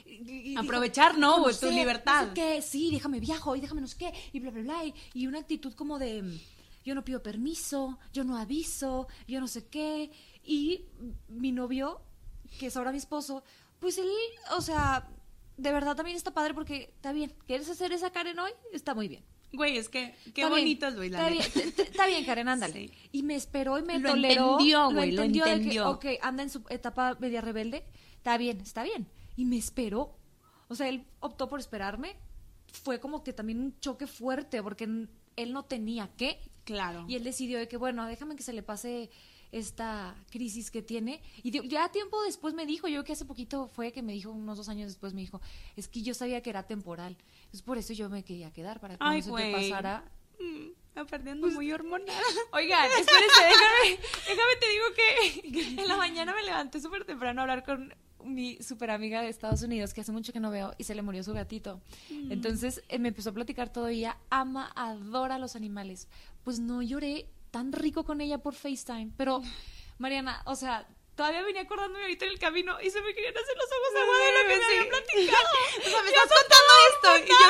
[0.58, 1.43] Aprovechar, ¿no?
[1.60, 2.28] Tu libertad.
[2.28, 4.86] No sé qué, sí, déjame viajo y déjame no sé qué, y bla, bla, bla.
[4.86, 6.39] Y, y una actitud como de
[6.86, 10.10] yo no pido permiso, yo no aviso, yo no sé qué.
[10.43, 10.86] Y
[11.28, 12.02] mi novio,
[12.60, 13.43] que es ahora mi esposo,
[13.80, 14.10] pues él,
[14.56, 15.10] o sea,
[15.58, 17.34] de verdad también está padre porque está bien.
[17.45, 18.52] ¿Quieres hacer esa Karen hoy?
[18.71, 19.23] Está muy bien.
[19.54, 22.48] Güey, es que qué Está bien, bonito es, la Está bien, t- está bien, Karen,
[22.48, 22.74] ándale.
[22.88, 22.92] Sí.
[23.12, 24.52] Y me esperó y me Lo toleró.
[24.54, 25.90] entendió, güey, lo de que, entendió.
[25.90, 27.84] ok, anda en su etapa media rebelde.
[28.18, 29.08] Está bien, está bien.
[29.36, 30.16] Y me esperó.
[30.68, 32.16] O sea, él optó por esperarme.
[32.84, 36.40] Fue como que también un choque fuerte porque él no tenía qué.
[36.66, 37.06] Claro.
[37.08, 39.10] Y él decidió de que, bueno, déjame que se le pase
[39.54, 41.22] esta crisis que tiene.
[41.42, 44.32] Y ya tiempo después me dijo, yo creo que hace poquito fue que me dijo,
[44.32, 45.40] unos dos años después me dijo,
[45.78, 47.16] es que yo sabía que era temporal.
[47.54, 50.04] Es por eso yo me quería quedar, para que Ay, no se te pasara
[50.40, 52.08] Mm, perdiendo muy hormonal.
[52.54, 57.44] Oigan, espérense, déjame, déjame te digo que en la mañana me levanté súper temprano a
[57.44, 60.84] hablar con mi super amiga de Estados Unidos, que hace mucho que no veo, y
[60.84, 61.82] se le murió su gatito.
[62.10, 66.08] Entonces eh, me empezó a platicar todo ella ama, adora a los animales.
[66.44, 69.42] Pues no lloré tan rico con ella por FaceTime, pero
[69.98, 73.56] Mariana, o sea, todavía venía acordándome ahorita en el camino y se me querían hacer
[73.58, 74.78] los ojos agua de lo que me Sí.
[74.78, 75.48] había platicado.
[75.78, 77.50] O sea, me estás contando esto y yo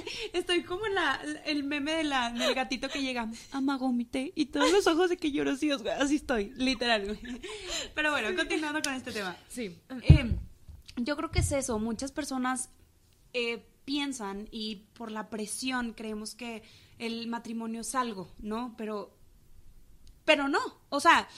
[0.00, 4.46] estoy, estoy como en la, el meme de la, del gatito que llega, amagómite, y
[4.46, 7.40] todos los ojos de que lloro, sí, güey, así estoy, literal, güey.
[7.94, 9.36] Pero bueno, continuando con este tema.
[9.48, 9.76] Sí.
[10.02, 10.36] Eh,
[10.96, 12.70] yo creo que es eso, muchas personas
[13.32, 16.62] eh, piensan y por la presión creemos que
[16.98, 18.74] el matrimonio es algo, ¿no?
[18.78, 19.14] Pero,
[20.24, 21.28] pero no, o sea,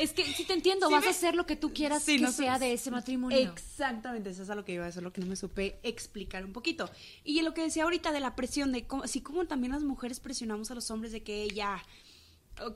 [0.00, 2.16] Es que si te entiendo, Sí vas me- a hacer lo que tú quieras Sí,
[2.16, 3.38] que no sea de ese matrimonio.
[3.38, 6.44] Exactamente, eso es a lo que iba a decir, lo que no me supe explicar
[6.44, 6.90] un poquito.
[7.24, 10.20] Y lo que decía ahorita de la presión, de cómo, así como también las mujeres
[10.20, 11.82] presionamos a los hombres de que ya,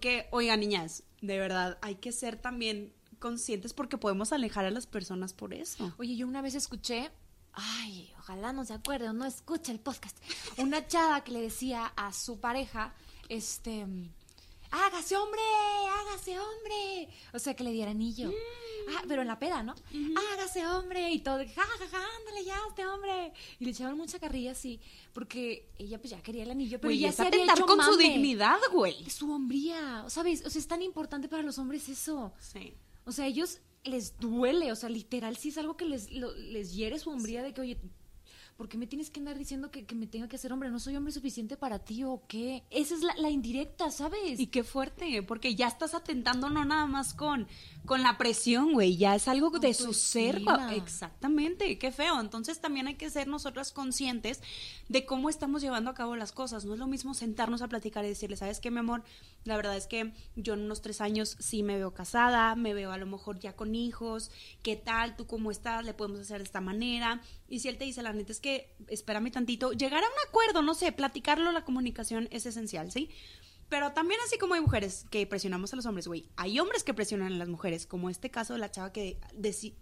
[0.01, 4.87] que, oigan niñas, de verdad, hay que ser también conscientes porque podemos alejar a las
[4.87, 5.95] personas por eso.
[5.99, 7.11] Oye, yo una vez escuché,
[7.53, 10.17] ay, ojalá no se acuerde o no escuche el podcast,
[10.57, 12.95] una chava que le decía a su pareja,
[13.29, 13.87] este,
[14.71, 15.41] hágase hombre,
[16.01, 17.09] hágase hombre.
[17.33, 18.33] O sea, que le diera anillo.
[18.97, 19.75] Ah, pero en la peda, ¿no?
[20.33, 21.11] Hágase hombre.
[21.11, 23.33] Y todo, ja, ja, ja, ándale ya, este hombre.
[23.59, 24.81] Y le echaban mucha carrilla así,
[25.13, 28.59] porque ella pues ya quería el anillo, pero ya se había hecho con su dignidad,
[28.73, 29.09] güey.
[29.11, 30.45] Su hombría, ¿sabes?
[30.47, 32.33] O sea, es tan importante para los hombres eso.
[32.41, 32.75] Sí.
[33.05, 36.35] O sea, a ellos les duele, o sea, literal, sí es algo que les, lo-
[36.35, 37.79] les hiere su hombría de que, oye,
[38.61, 40.69] ¿por qué me tienes que andar diciendo que, que me tenga que hacer hombre?
[40.69, 42.63] ¿No soy hombre suficiente para ti o qué?
[42.69, 44.39] Esa es la, la indirecta, ¿sabes?
[44.39, 47.49] Y qué fuerte, porque ya estás atentando no nada más con,
[47.87, 50.43] con la presión, güey, ya es algo de su ser.
[50.75, 52.21] Exactamente, qué feo.
[52.21, 54.43] Entonces también hay que ser nosotras conscientes
[54.91, 56.67] de cómo estamos llevando a cabo las cosas.
[56.67, 59.05] No es lo mismo sentarnos a platicar y decirle, ¿sabes qué, mi amor?
[59.45, 62.93] La verdad es que yo en unos tres años sí me veo casada, me veo
[62.93, 64.31] a lo mejor ya con hijos,
[64.63, 65.17] ¿qué tal?
[65.17, 65.83] ¿Tú cómo estás?
[65.83, 67.23] ¿Le podemos hacer de esta manera?
[67.49, 68.50] Y si él te dice, la neta es que
[68.89, 73.11] espérame tantito, llegar a un acuerdo, no sé, platicarlo, la comunicación es esencial, ¿sí?
[73.69, 76.93] Pero también así como hay mujeres que presionamos a los hombres, güey, hay hombres que
[76.95, 79.19] presionan a las mujeres, como este caso de la chava que,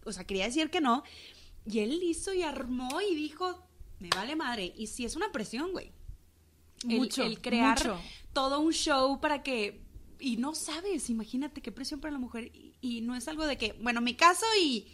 [0.04, 1.02] o sea, quería decir que no,
[1.66, 3.66] y él hizo y armó y dijo,
[3.98, 5.90] me vale madre, y sí es una presión, güey.
[6.88, 7.98] El- Mucho, el, crear mucho.
[8.32, 9.80] todo un show para que,
[10.20, 13.56] y no sabes, imagínate qué presión para la mujer, y, y no es algo de
[13.56, 14.86] que, bueno, mi caso y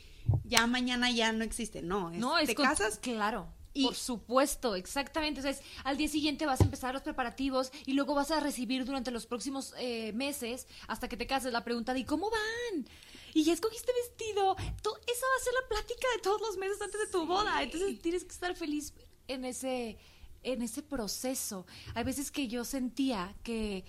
[0.44, 3.48] ya mañana ya no existe, no, es, no, es te con- casas Claro.
[3.74, 5.40] Y- Por supuesto, exactamente.
[5.40, 8.38] O sea, es, al día siguiente vas a empezar los preparativos y luego vas a
[8.40, 12.30] recibir durante los próximos eh, meses, hasta que te cases, la pregunta de ¿y cómo
[12.30, 12.86] van?
[13.34, 14.54] Y ya escogiste vestido.
[14.80, 17.62] To- esa va a ser la plática de todos los meses antes de tu boda.
[17.64, 18.94] Entonces tienes que estar feliz
[19.26, 19.98] en ese,
[20.44, 21.66] en ese proceso.
[21.94, 23.84] Hay veces que yo sentía que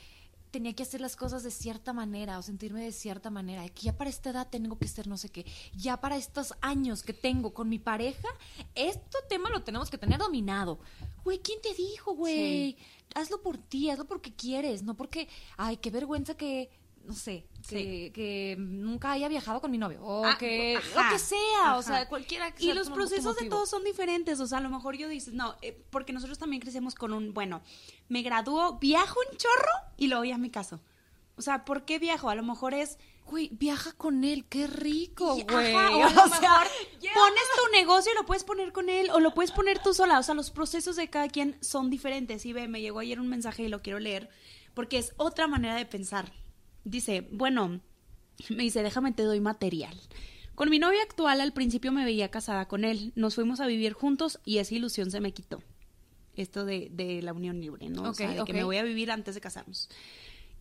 [0.55, 3.97] tenía que hacer las cosas de cierta manera o sentirme de cierta manera, que ya
[3.97, 7.53] para esta edad tengo que ser no sé qué, ya para estos años que tengo
[7.53, 8.29] con mi pareja,
[8.73, 10.79] este tema lo tenemos que tener dominado.
[11.25, 12.77] Güey, ¿quién te dijo, güey?
[13.15, 16.69] Hazlo por ti, hazlo porque quieres, no porque, ay, qué vergüenza que,
[17.05, 21.09] no sé, que, que nunca haya viajado con mi novio, o Ah, que, ajá, lo
[21.13, 23.83] que sea, o sea, cualquiera que Y sea los tu- tu procesos de todos son
[23.83, 27.13] diferentes, o sea, a lo mejor yo dices, no, eh, porque nosotros también crecemos con
[27.13, 27.61] un, bueno,
[28.09, 30.81] me gradúo, viajo un chorro y luego ya me caso.
[31.37, 32.29] O sea, ¿por qué viajo?
[32.29, 32.97] A lo mejor es...
[33.25, 35.73] Güey, viaja con él, qué rico, y- güey.
[35.75, 36.67] ajá, o, a lo o sea, mejor-
[37.13, 40.19] pones tu negocio y lo puedes poner con él o lo puedes poner tú sola.
[40.19, 42.45] O sea, los procesos de cada quien son diferentes.
[42.45, 44.29] Y ve, me llegó ayer un mensaje y lo quiero leer
[44.75, 46.31] porque es otra manera de pensar.
[46.85, 47.81] Dice, bueno,
[48.49, 49.99] me dice, déjame te doy material.
[50.55, 53.11] Con mi novio actual al principio me veía casada con él.
[53.15, 55.61] Nos fuimos a vivir juntos y esa ilusión se me quitó.
[56.37, 58.03] Esto de, de la unión libre, ¿no?
[58.03, 59.89] o Ok, sea, de que me voy a vivir antes de casarnos.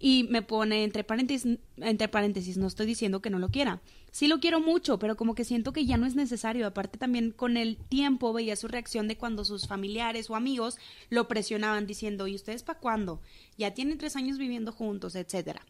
[0.00, 3.80] Y me pone entre paréntesis, entre paréntesis, no estoy diciendo que no lo quiera.
[4.10, 6.66] Sí lo quiero mucho, pero como que siento que ya no es necesario.
[6.66, 10.78] Aparte también con el tiempo veía su reacción de cuando sus familiares o amigos
[11.10, 13.20] lo presionaban diciendo, ¿y ustedes para cuándo?
[13.56, 15.64] Ya tienen tres años viviendo juntos, etcétera.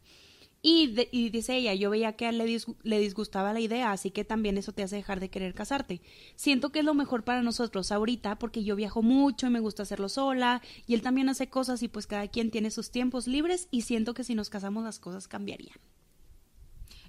[0.67, 3.61] Y, de- y dice ella, yo veía que a él le, dis- le disgustaba la
[3.61, 6.01] idea, así que también eso te hace dejar de querer casarte.
[6.37, 9.83] Siento que es lo mejor para nosotros ahorita, porque yo viajo mucho y me gusta
[9.83, 13.69] hacerlo sola, y él también hace cosas y pues cada quien tiene sus tiempos libres
[13.71, 15.77] y siento que si nos casamos las cosas cambiarían.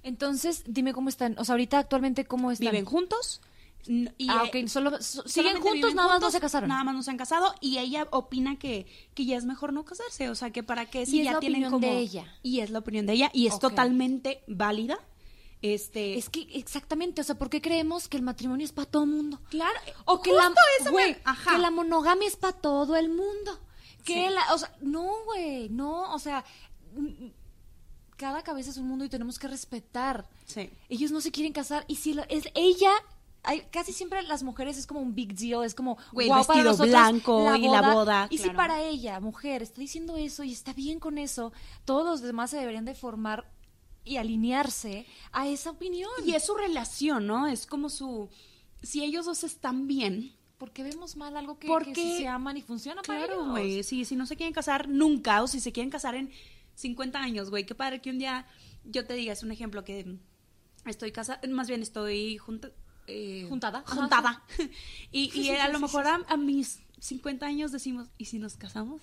[0.02, 1.34] Entonces, dime cómo están.
[1.38, 2.70] O sea, ahorita actualmente cómo están.
[2.72, 3.40] Viven juntos.
[3.88, 4.68] Y, ah, eh, ok.
[4.68, 6.68] Solo, so- siguen juntos, nada más no se casaron.
[6.68, 9.84] Nada más no se han casado y ella opina que, que ya es mejor no
[9.84, 12.24] casarse, o sea, que para qué si es ya la tienen opinión como de ella.
[12.42, 14.98] y es la opinión de ella y es totalmente válida.
[15.62, 19.04] Este, Es que exactamente, o sea, ¿por qué creemos que el matrimonio es para todo
[19.04, 19.40] el mundo?
[19.48, 21.52] Claro, O que la, eso me- güey, ajá.
[21.52, 23.58] que la monogamia es para todo el mundo.
[24.04, 24.34] Que Sí.
[24.34, 26.44] la, o sea, no, güey, no, o sea,
[28.16, 30.26] cada cabeza es un mundo y tenemos que respetar.
[30.46, 30.70] Sí.
[30.88, 32.90] Ellos no se quieren casar y si la- es ella
[33.46, 36.40] hay, casi siempre las mujeres es como un big deal, es como Güey, el para
[36.40, 40.52] vestido nosotros blanco y la boda, Y si para ella, mujer, está diciendo eso y
[40.52, 41.52] está bien con eso,
[41.84, 43.50] todos los demás se deberían de formar
[44.04, 46.10] y alinearse a esa opinión.
[46.24, 47.46] Y es su relación, ¿no?
[47.46, 48.28] Es como su
[48.82, 52.56] si ellos dos están bien, porque vemos mal algo que, Porque- que sí se aman
[52.56, 53.50] y funciona para Claro, ellos.
[53.50, 53.82] güey.
[53.82, 56.30] Si, si no se quieren casar nunca, o si se quieren casar en
[56.76, 57.66] 50 años, güey.
[57.66, 58.46] Qué padre que un día
[58.84, 60.18] yo te diga, es un ejemplo que
[60.84, 62.70] estoy casada, más bien estoy junta,
[63.06, 63.82] eh, Juntada.
[63.86, 64.42] Ajá, Juntada.
[65.12, 68.38] y Sí, y sí, a lo mejor a, a mis 50 años decimos, ¿y si
[68.38, 69.02] nos casamos?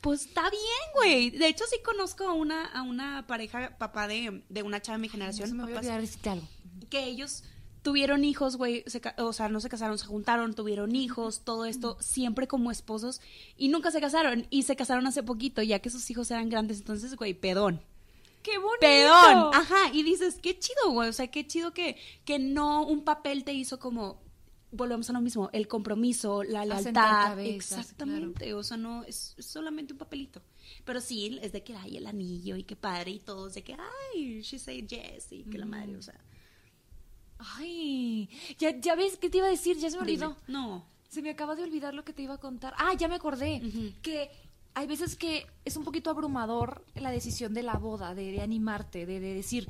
[0.00, 0.62] Pues está bien,
[0.94, 1.30] güey.
[1.30, 5.02] De hecho, sí conozco a una, a una pareja, papá de, de una chava de
[5.02, 5.48] mi No generación.
[5.48, 6.46] se me voy a decirte algo.
[6.88, 7.42] que ellos
[7.82, 11.96] tuvieron hijos, güey, se o sea, no se casaron, se juntaron, tuvieron hijos, todo esto,
[12.00, 13.20] siempre como esposos,
[13.56, 16.78] y nunca se casaron, y se casaron hace poquito, ya que sus hijos eran grandes,
[16.78, 17.80] entonces, güey, pedón.
[18.42, 18.78] ¡Qué bonito!
[18.80, 23.04] Pedón, ajá, y dices, qué chido, güey, o sea, qué chido que, que no un
[23.04, 24.22] papel te hizo como,
[24.70, 26.92] volvemos a lo mismo, el compromiso, la lealtad,
[27.28, 30.42] cabezas, exactamente, o sea, no, es, es solamente un papelito.
[30.84, 33.74] Pero sí, es de que hay el anillo y qué padre y todos de que,
[34.14, 36.20] ay, she said yes y que la madre, o sea.
[37.38, 40.30] Ay, ya, ya ves qué te iba a decir, ya se me olvidó.
[40.30, 40.42] dime.
[40.48, 40.84] No.
[41.08, 42.74] Se me acaba de olvidar lo que te iba a contar.
[42.76, 43.62] Ah, ya me acordé.
[44.02, 44.30] Que
[44.74, 49.20] hay veces que es un poquito abrumador la decisión de la boda, de, animarte, de,
[49.20, 49.68] de decir,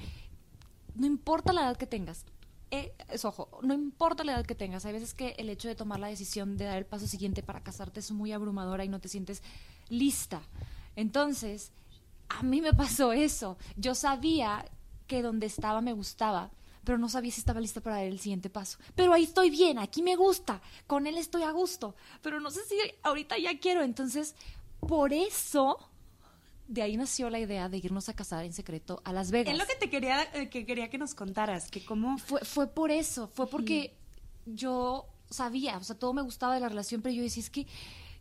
[0.95, 2.25] no importa la edad que tengas.
[2.71, 4.85] Eh, es ojo, no importa la edad que tengas.
[4.85, 7.63] Hay veces que el hecho de tomar la decisión de dar el paso siguiente para
[7.63, 9.43] casarte es muy abrumadora y no te sientes
[9.89, 10.43] lista.
[10.95, 11.73] Entonces,
[12.29, 13.57] a mí me pasó eso.
[13.77, 14.67] Yo sabía
[15.07, 16.51] que donde estaba me gustaba,
[16.85, 18.79] pero no sabía si estaba lista para dar el siguiente paso.
[18.95, 22.61] Pero ahí estoy bien, aquí me gusta, con él estoy a gusto, pero no sé
[22.65, 23.83] si ahorita ya quiero.
[23.83, 24.35] Entonces,
[24.81, 25.79] por eso,
[26.67, 29.53] de ahí nació la idea de irnos a casar en secreto a Las Vegas.
[29.53, 32.19] Es lo que te quería, eh, que quería que nos contaras, que cómo...
[32.19, 33.97] Fue, fue por eso, fue porque
[34.47, 37.67] yo sabía, o sea, todo me gustaba de la relación, pero yo decía, es que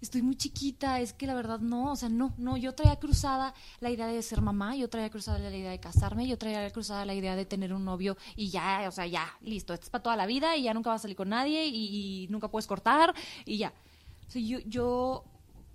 [0.02, 3.54] estoy muy chiquita, es que la verdad no, o sea, no, no, yo traía cruzada
[3.80, 7.06] la idea de ser mamá, yo traía cruzada la idea de casarme, yo traía cruzada
[7.06, 10.04] la idea de tener un novio y ya, o sea, ya, listo, esto es para
[10.04, 12.67] toda la vida y ya nunca vas a salir con nadie y, y nunca puedes
[12.67, 13.13] cortar
[13.46, 13.74] y ya.
[14.28, 15.24] O sea, yo, yo,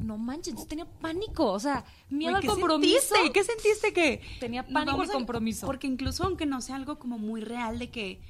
[0.02, 3.14] no manches, tenía pánico, o sea, miedo al ¿qué compromiso.
[3.14, 3.32] Sentiste?
[3.32, 4.20] ¿Qué sentiste que...?
[4.40, 5.66] Tenía pánico al compromiso.
[5.66, 8.20] Porque incluso aunque no sea algo como muy real de que...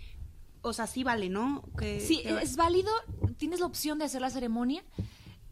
[0.62, 1.64] O sea, sí vale, ¿no?
[1.76, 2.92] Que, Sí, que- es válido.
[3.36, 4.84] Tienes la opción de hacer la ceremonia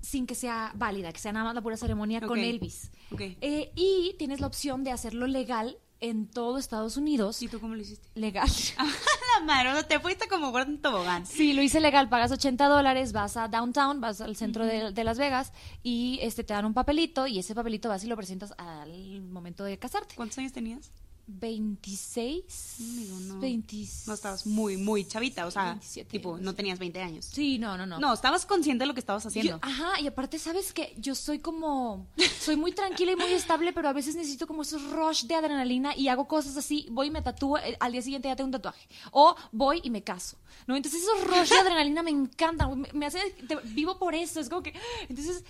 [0.01, 2.39] sin que sea válida, que sea nada más la pura ceremonia con.
[2.39, 2.91] Elvis.
[3.13, 3.21] Ok.
[3.21, 7.43] Eh, y tienes la opción de hacerlo legal en todo Estados Unidos.
[7.43, 8.09] ¿Y tú cómo lo hiciste?
[8.15, 8.49] Legal.
[8.79, 11.27] la madre, o sea, te fuiste como gordo en tobogán.
[11.27, 12.09] Sí, lo hice legal.
[12.09, 16.45] Pagas 80 dólares, vas a downtown, vas al centro de, de Las Vegas y este
[16.45, 20.15] te dan un papelito y ese papelito vas y lo presentas al momento de casarte.
[20.17, 20.91] ¿Cuántos años tenías?
[21.38, 22.75] 26.
[22.79, 23.38] Digo, no.
[23.40, 24.09] 26.
[24.09, 27.25] No estabas muy, muy chavita, o sea, 27 tipo, no tenías 20 años.
[27.27, 27.99] Sí, no, no, no.
[27.99, 29.53] No, estabas consciente de lo que estabas haciendo.
[29.53, 30.95] Yo- ajá, y aparte, ¿sabes qué?
[30.99, 32.07] Yo soy como.
[32.40, 35.97] Soy muy tranquila y muy estable, pero a veces necesito como esos rush de adrenalina
[35.97, 36.87] y hago cosas así.
[36.90, 38.87] Voy y me tatúo, eh, al día siguiente ya tengo un tatuaje.
[39.12, 40.38] O voy y me caso.
[40.66, 40.77] ¿No?
[40.77, 42.81] Entonces, esos rush de adrenalina me encantan.
[42.81, 43.19] Me, me hace.
[43.49, 44.40] te- vivo por eso.
[44.40, 44.75] Es como que.
[45.09, 45.45] Entonces,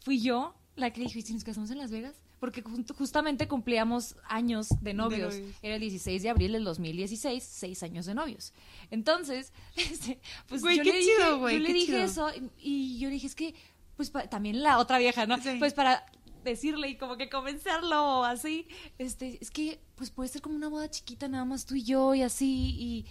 [0.00, 2.14] fui yo la que le dije, ¿y si nos casamos en Las Vegas?
[2.38, 5.34] Porque ju- justamente cumplíamos años de novios.
[5.34, 5.54] novios.
[5.62, 8.52] Era el 16 de abril del 2016, seis años de novios.
[8.90, 12.04] Entonces, este, pues Güey, yo qué le chido, dije, güey, yo le qué dije chido.
[12.04, 13.54] eso y, y yo le dije, es que,
[13.96, 15.40] pues también la otra vieja, ¿no?
[15.40, 15.56] Sí.
[15.58, 16.04] Pues para
[16.44, 18.68] decirle y como que convencerlo así,
[18.98, 22.14] este, es que, pues puede ser como una boda chiquita, nada más tú y yo
[22.14, 23.06] y así,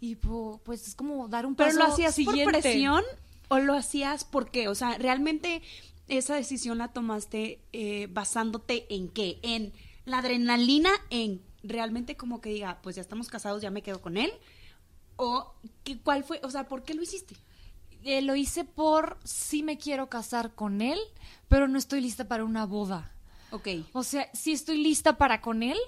[0.00, 0.14] y,
[0.64, 2.44] pues es como dar un paso ¿Pero lo hacías siguiente.
[2.52, 3.02] por presión
[3.48, 5.60] o lo hacías porque, o sea, realmente
[6.08, 9.38] esa decisión la tomaste eh, basándote en qué?
[9.42, 9.72] En
[10.04, 14.16] la adrenalina, en realmente como que diga, pues ya estamos casados, ya me quedo con
[14.16, 14.32] él.
[15.16, 17.36] O ¿qué, cuál fue, o sea, ¿por qué lo hiciste?
[18.04, 20.98] Eh, lo hice por sí me quiero casar con él,
[21.48, 23.12] pero no estoy lista para una boda.
[23.50, 23.68] Ok.
[23.92, 25.78] O sea, sí estoy lista para con él,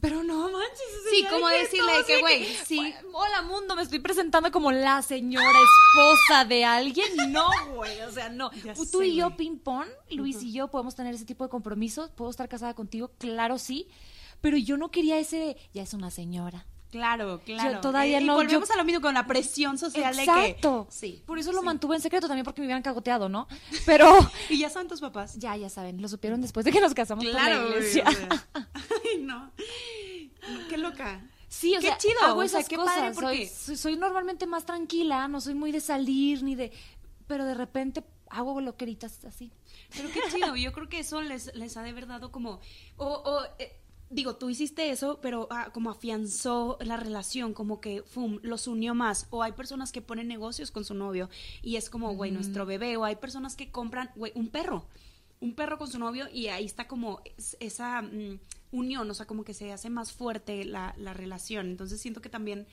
[0.00, 0.78] pero no manches.
[1.10, 2.94] Sí, como decirle todo que, güey, sí.
[3.12, 7.08] Hola mundo, me estoy presentando como la señora esposa de alguien.
[7.30, 8.50] No, güey, o sea, no.
[8.64, 9.36] Ya Tú sé, y yo, güey.
[9.36, 12.10] ping pong, Luis y yo podemos tener ese tipo de compromisos.
[12.10, 13.88] Puedo estar casada contigo, claro, sí.
[14.40, 16.66] Pero yo no quería ese de, ya es una señora.
[16.90, 17.74] Claro, claro.
[17.74, 20.40] Yo todavía Eh, y no- volvemos yo- a lo mismo con la presión social Exacto.
[20.82, 20.92] de que...
[20.96, 21.22] Sí.
[21.26, 21.64] Por eso lo sí.
[21.66, 23.46] mantuve en secreto también porque me hubieran cagoteado, ¿no?
[23.86, 24.08] Pero
[24.50, 25.36] Y ya saben tus papás.
[25.38, 28.04] ya, ya saben, lo supieron después de que nos casamos por la Claro, güey, iglesia.
[28.08, 28.48] o sea.
[29.12, 29.52] Ay, no.
[30.68, 31.20] Qué loca.
[31.48, 32.94] Sí, o Qué sea, chido, hago o sea, esas qué cosas.
[32.96, 36.72] padre, porque- soy, soy normalmente más tranquila, no soy muy de salir ni de...
[37.26, 39.52] Pero de repente hago loqueritas así.
[39.96, 42.60] Pero qué chido, yo creo que eso les, les ha de haber dado como,
[42.96, 43.79] o, o, eh,
[44.10, 48.94] digo, tú hiciste eso, pero ah, como afianzó la relación, como que, fum, los unió
[48.94, 51.30] más, o hay personas que ponen negocios con su novio
[51.62, 54.84] y es como, güey, nuestro bebé, o hay personas que compran, güey, un perro,
[55.40, 58.38] un perro con su novio y ahí está como es- esa mm,
[58.72, 62.28] unión, o sea, como que se hace más fuerte la, la relación, entonces siento que
[62.28, 62.66] también...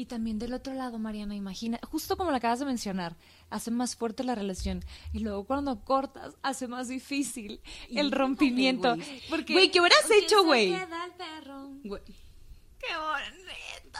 [0.00, 3.16] Y también del otro lado, Mariana, imagina, justo como lo acabas de mencionar,
[3.50, 4.82] hace más fuerte la relación.
[5.12, 7.60] Y luego cuando cortas, hace más difícil
[7.90, 8.96] el rompimiento.
[8.96, 9.22] güey.
[9.28, 10.70] Porque, Güey, ¿qué hubieras ¿Quién hecho, güey?
[10.72, 13.98] ¡Qué bonito!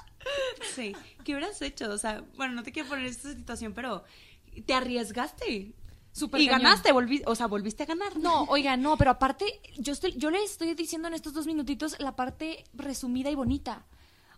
[0.74, 1.90] Sí, ¿qué hubieras hecho?
[1.90, 4.02] O sea, bueno, no te quiero poner en esta situación, pero
[4.64, 5.74] te arriesgaste.
[6.12, 6.62] Súper y cañón.
[6.62, 8.16] ganaste, volvi- o sea, volviste a ganar.
[8.16, 11.96] No, oiga, no, pero aparte, yo, estoy, yo le estoy diciendo en estos dos minutitos
[12.00, 13.84] la parte resumida y bonita.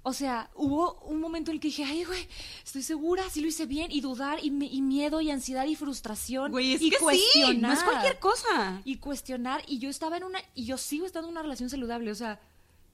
[0.05, 2.27] O sea, hubo un momento en el que dije, ay, güey,
[2.65, 5.76] estoy segura, sí lo hice bien, y dudar, y, me- y miedo, y ansiedad, y
[5.76, 7.57] frustración, Güey, es y que sí, cuestionar.
[7.57, 8.83] no es cualquier cosa.
[8.85, 12.11] Y cuestionar, y yo estaba en una, y yo sigo estando en una relación saludable,
[12.11, 12.41] o sea,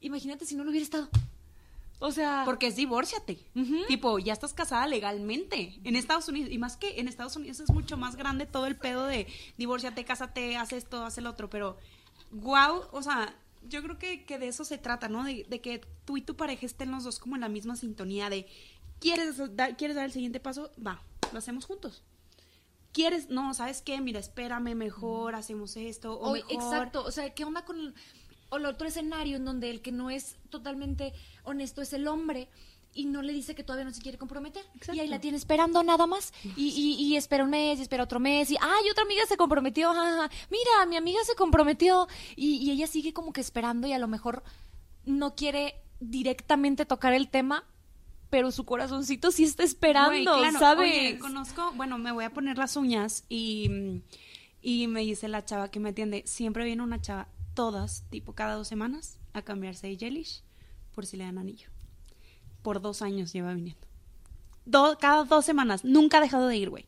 [0.03, 1.09] imagínate si no lo hubiera estado.
[2.01, 3.39] O sea, Porque es divórciate.
[3.89, 6.53] Tipo, ya estás casada legalmente en Estados Unidos.
[6.53, 9.27] Y más que en Estados Unidos es mucho más grande todo el pedo de
[9.57, 11.51] divórciate, cásate, haz esto, haz el otro.
[11.51, 11.77] Pero
[12.31, 13.35] wow, o sea,
[13.67, 15.25] yo creo que, que de eso se trata, ¿no?
[15.25, 18.31] De, de que tú y tu pareja estén los dos como en la misma sintonía
[18.31, 18.47] de,
[19.01, 20.71] ¿quieres, dar- ¿quieres dar el siguiente paso?
[20.85, 21.03] Va,
[21.33, 22.03] lo hacemos juntos.
[22.93, 23.29] ¿Quieres?
[23.29, 24.01] No, ¿sabes qué?
[24.01, 26.15] Mira, espérame, mejor hacemos esto.
[26.19, 27.95] O, O- mejor- exacto, o sea, ¿qué onda con el,
[28.49, 31.13] o el otro escenario en donde el que no es totalmente
[31.45, 32.49] honesto es el hombre
[32.99, 34.65] y no le dice que todavía no se quiere comprometer?
[34.93, 36.33] Y ahí la tiene esperando nada más.
[36.57, 39.37] Y, y, y espera un mes, y espera otro mes, y ¡ay, otra amiga se
[39.37, 39.95] comprometió!
[39.95, 40.31] ja, ja, ja.
[40.51, 42.09] Mira, mi amiga se comprometió.
[42.35, 44.43] Y, y ella sigue como que esperando y a lo mejor
[45.05, 47.65] no quiere directamente tocar el tema,
[48.31, 50.59] pero su corazoncito sí está esperando, Güey, claro.
[50.59, 50.91] ¿sabes?
[50.91, 54.03] Oye, conozco, bueno, me voy a poner las uñas y,
[54.61, 58.55] y me dice la chava que me atiende, siempre viene una chava, todas, tipo cada
[58.55, 60.43] dos semanas, a cambiarse de gelish
[60.97, 61.71] por si le dan anillo.
[62.69, 63.81] Por dos años lleva viniendo.
[64.67, 66.85] Do- cada dos semanas, nunca ha dejado de ir, güey.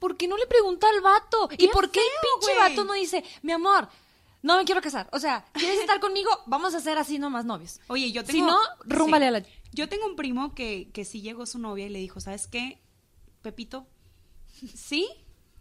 [0.00, 1.48] ¿Por qué no le pregunta al vato?
[1.56, 2.06] ¿Y por qué el
[2.40, 2.68] pinche güey.
[2.70, 3.88] vato no dice, mi amor,
[4.42, 5.08] no me quiero casar?
[5.12, 6.28] O sea, ¿quieres estar conmigo?
[6.46, 7.78] Vamos a ser así nomás novios.
[7.86, 8.48] Oye, yo Si tengo...
[8.48, 9.28] no, rúmbale sí.
[9.28, 9.46] a la...
[9.70, 12.80] Yo tengo un primo que, que sí llegó su novia y le dijo, ¿sabes qué,
[13.42, 13.86] Pepito?
[14.74, 15.08] ¿Sí?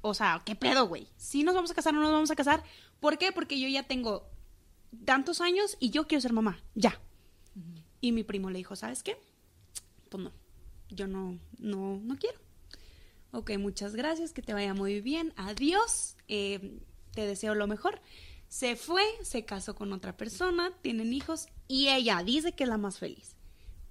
[0.02, 1.08] O sea, ¿qué pedo, güey?
[1.18, 2.64] ¿Sí nos vamos a casar o no nos vamos a casar?
[3.00, 3.32] ¿Por qué?
[3.32, 4.28] Porque yo ya tengo
[5.06, 7.00] tantos años y yo quiero ser mamá, ya.
[8.02, 9.18] Y mi primo le dijo, ¿sabes qué?
[10.10, 10.32] Pues no,
[10.90, 12.40] yo no, no, no quiero.
[13.32, 16.80] Ok, muchas gracias, que te vaya muy bien, adiós, eh,
[17.14, 18.02] te deseo lo mejor.
[18.48, 22.78] Se fue, se casó con otra persona, tienen hijos y ella dice que es la
[22.78, 23.36] más feliz.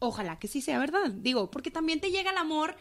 [0.01, 2.77] Ojalá que sí sea verdad, digo, porque también te llega el amor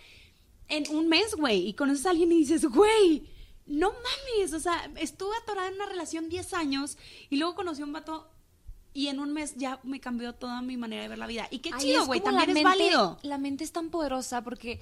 [0.67, 3.29] en un mes, güey, y conoces a alguien y dices, güey,
[3.67, 6.97] no mames, o sea, estuve atorada en una relación 10 años
[7.29, 8.31] y luego conocí a un vato
[8.97, 11.47] y en un mes ya me cambió toda mi manera de ver la vida.
[11.51, 13.19] Y qué Ay, chido, es güey, también es válido.
[13.21, 14.81] La mente es tan poderosa porque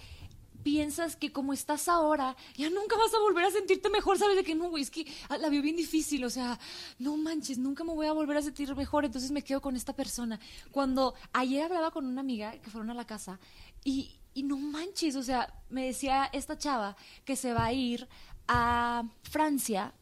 [0.63, 4.37] piensas que como estás ahora, ya nunca vas a volver a sentirte mejor, ¿sabes?
[4.37, 6.57] De que no, güey, es que ah, la veo bien difícil, o sea,
[6.97, 9.91] no manches, nunca me voy a volver a sentir mejor, entonces me quedo con esta
[9.93, 10.39] persona.
[10.71, 13.37] Cuando ayer hablaba con una amiga que fueron a la casa
[13.83, 16.95] y, y no manches, o sea, me decía esta chava
[17.25, 18.07] que se va a ir
[18.47, 19.93] a Francia,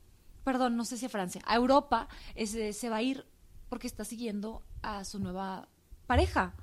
[0.43, 3.26] perdón, no sé si a Francia, a Europa, ese- se va a ir
[3.74, 5.68] porque está siguiendo a su nueva
[6.06, 6.54] pareja.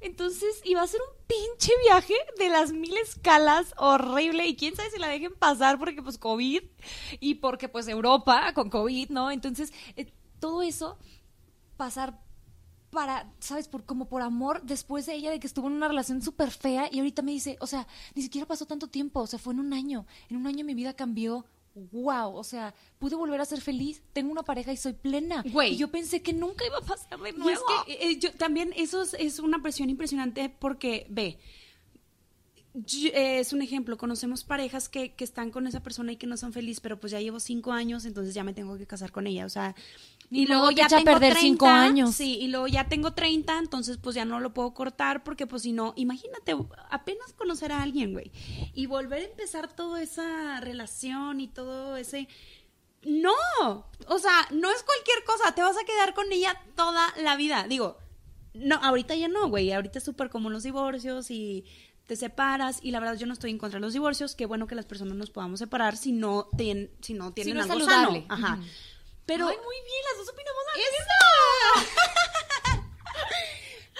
[0.00, 4.90] Entonces iba a ser un pinche viaje de las mil escalas horrible y quién sabe
[4.90, 6.64] si la dejen pasar porque pues COVID
[7.20, 9.30] y porque pues Europa con COVID, ¿no?
[9.30, 10.98] Entonces eh, todo eso
[11.76, 12.20] pasar
[12.90, 13.68] para, ¿sabes?
[13.68, 16.88] Por, como por amor después de ella de que estuvo en una relación súper fea
[16.90, 17.86] y ahorita me dice, o sea,
[18.16, 20.74] ni siquiera pasó tanto tiempo, o sea, fue en un año, en un año mi
[20.74, 21.46] vida cambió.
[21.92, 25.42] Wow, o sea, pude volver a ser feliz, tengo una pareja y soy plena.
[25.50, 25.74] Güey.
[25.74, 27.50] Y yo pensé que nunca iba a pasar de Y nuevo.
[27.50, 31.38] es que eh, yo también eso es, es una presión impresionante porque, ve,
[32.74, 36.26] yo- eh, es un ejemplo, conocemos parejas que, que están con esa persona y que
[36.26, 39.10] no son felices, pero pues ya llevo cinco años, entonces ya me tengo que casar
[39.10, 39.74] con ella, o sea,
[40.30, 42.14] Y luego ya tengo perder 30, cinco años.
[42.14, 45.62] Sí, y luego ya tengo 30, entonces pues ya no lo puedo cortar porque pues
[45.62, 46.54] si no, imagínate,
[46.90, 48.30] apenas conocer a alguien, güey,
[48.74, 52.28] y volver a empezar toda esa relación y todo ese...
[53.04, 53.32] No,
[54.08, 57.64] o sea, no es cualquier cosa, te vas a quedar con ella toda la vida.
[57.68, 57.96] Digo,
[58.54, 61.64] no, ahorita ya no, güey, ahorita es súper común los divorcios y
[62.06, 64.66] te separas y la verdad yo no estoy en contra de los divorcios, qué bueno
[64.66, 68.26] que las personas nos podamos separar si no, ten- si no tienen no algo saludable.
[68.28, 68.34] sano.
[68.46, 68.60] Ajá.
[69.28, 70.82] Pero Ay, muy bien, las dos opinamos ¡Eso!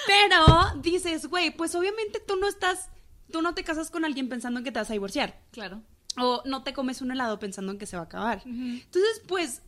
[0.07, 0.47] Pero
[0.81, 2.89] dices, güey, pues obviamente tú no estás,
[3.31, 5.39] tú no te casas con alguien pensando en que te vas a divorciar.
[5.51, 5.83] Claro.
[6.16, 8.41] O no te comes un helado pensando en que se va a acabar.
[8.47, 9.61] Entonces, pues,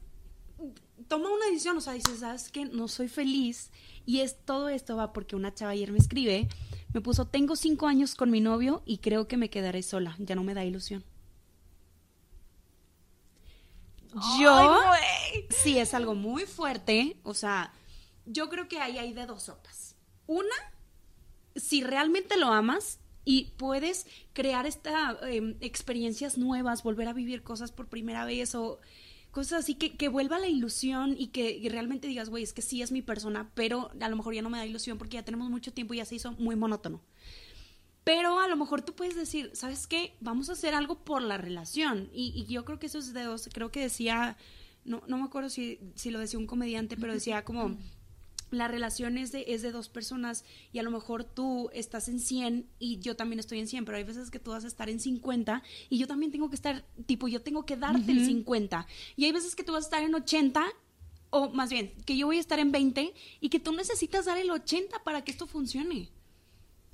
[1.08, 1.76] toma una decisión.
[1.76, 2.64] O sea, dices, ¿sabes qué?
[2.64, 3.70] No soy feliz.
[4.06, 6.48] Y es todo esto va porque una chava ayer me escribe,
[6.94, 10.16] me puso, tengo cinco años con mi novio y creo que me quedaré sola.
[10.18, 11.04] Ya no me da ilusión.
[14.40, 14.82] Yo,
[15.50, 17.16] sí, es algo muy fuerte.
[17.22, 17.72] O sea,
[18.26, 19.96] yo creo que ahí hay de dos sopas.
[20.26, 20.54] Una,
[21.56, 27.72] si realmente lo amas y puedes crear esta em, experiencias nuevas, volver a vivir cosas
[27.72, 28.80] por primera vez o
[29.30, 32.62] cosas así que, que vuelva la ilusión y que, y realmente digas, güey, es que
[32.62, 35.24] sí es mi persona, pero a lo mejor ya no me da ilusión porque ya
[35.24, 37.00] tenemos mucho tiempo y ya se hizo muy monótono.
[38.10, 40.16] Pero a lo mejor tú puedes decir, ¿sabes qué?
[40.18, 42.10] Vamos a hacer algo por la relación.
[42.12, 44.36] Y, y yo creo que eso es de dos, creo que decía,
[44.84, 47.76] no, no me acuerdo si, si lo decía un comediante, pero decía como,
[48.50, 52.18] la relación es de, es de dos personas y a lo mejor tú estás en
[52.18, 54.90] 100 y yo también estoy en 100, pero hay veces que tú vas a estar
[54.90, 58.88] en 50 y yo también tengo que estar, tipo, yo tengo que darte el 50.
[59.14, 60.66] Y hay veces que tú vas a estar en 80
[61.30, 64.36] o más bien, que yo voy a estar en 20 y que tú necesitas dar
[64.36, 66.10] el 80 para que esto funcione.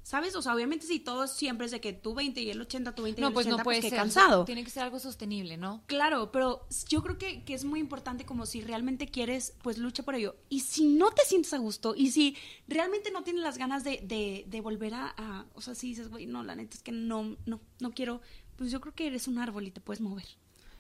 [0.07, 0.37] ¿Sabes?
[0.37, 3.03] O sea, obviamente si todo siempre es de que tú 20 y el 80, tú
[3.03, 3.99] 20 y No, el pues 80, no puede qué ser.
[3.99, 4.45] cansado.
[4.45, 5.83] Tiene que ser algo sostenible, ¿no?
[5.87, 10.05] Claro, pero yo creo que, que es muy importante como si realmente quieres, pues lucha
[10.05, 10.37] por ello.
[10.49, 12.37] Y si no te sientes a gusto y si
[12.69, 16.09] realmente no tienes las ganas de, de, de volver a, a- o sea, si dices,
[16.09, 18.21] güey, no, la neta es que no, no, no quiero,
[18.55, 20.29] pues yo creo que eres un árbol y te puedes mover.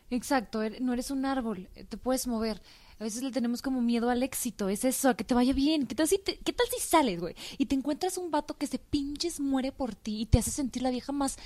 [0.08, 2.62] Exacto, er- no eres un árbol, eh, te puedes mover.
[2.98, 5.86] A veces le tenemos como miedo al éxito, es eso, a que te vaya bien.
[5.86, 7.34] ¿Qué tal si, te- qué tal si sales, güey?
[7.58, 10.82] Y te encuentras un vato que se pinches muere por ti y te hace sentir
[10.82, 11.36] la vieja más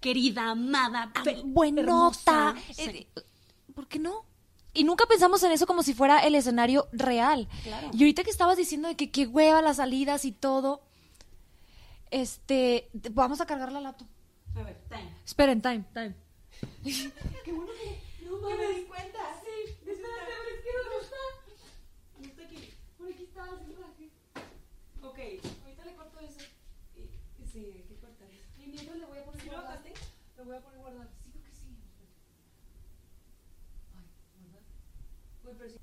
[0.00, 2.54] Querida, amada, ah, buenota.
[2.72, 2.82] Sí.
[2.82, 3.22] Eh, eh,
[3.74, 4.24] ¿Por qué no?
[4.72, 7.48] Y nunca pensamos en eso como si fuera el escenario real.
[7.64, 7.90] Claro.
[7.92, 10.80] Y ahorita que estabas diciendo de que qué hueva las salidas y todo,
[12.12, 14.06] este, te- vamos a cargar la laptop.
[14.56, 15.14] A ver, time.
[15.26, 16.14] Esperen, time, time.
[18.30, 19.18] No me di cuenta.
[19.42, 21.16] Sí, espérate, pero es que no está.
[22.20, 22.70] No está aquí.
[22.96, 24.08] Por aquí está el traje.
[25.02, 25.18] Ok.
[25.64, 26.40] Ahorita le corto eso.
[26.96, 27.10] Y-
[27.52, 28.44] Sí, hay que cortar eso.
[28.62, 29.76] Y mientras le voy a poner ¿Sí lo guardar.
[29.78, 29.92] bajaste?
[30.38, 31.08] Le voy a poner guardar.
[31.22, 31.66] Sí, creo que sí.
[33.98, 34.06] Ay,
[34.46, 34.62] ¿verdad?
[35.44, 35.76] Uy, pero sí.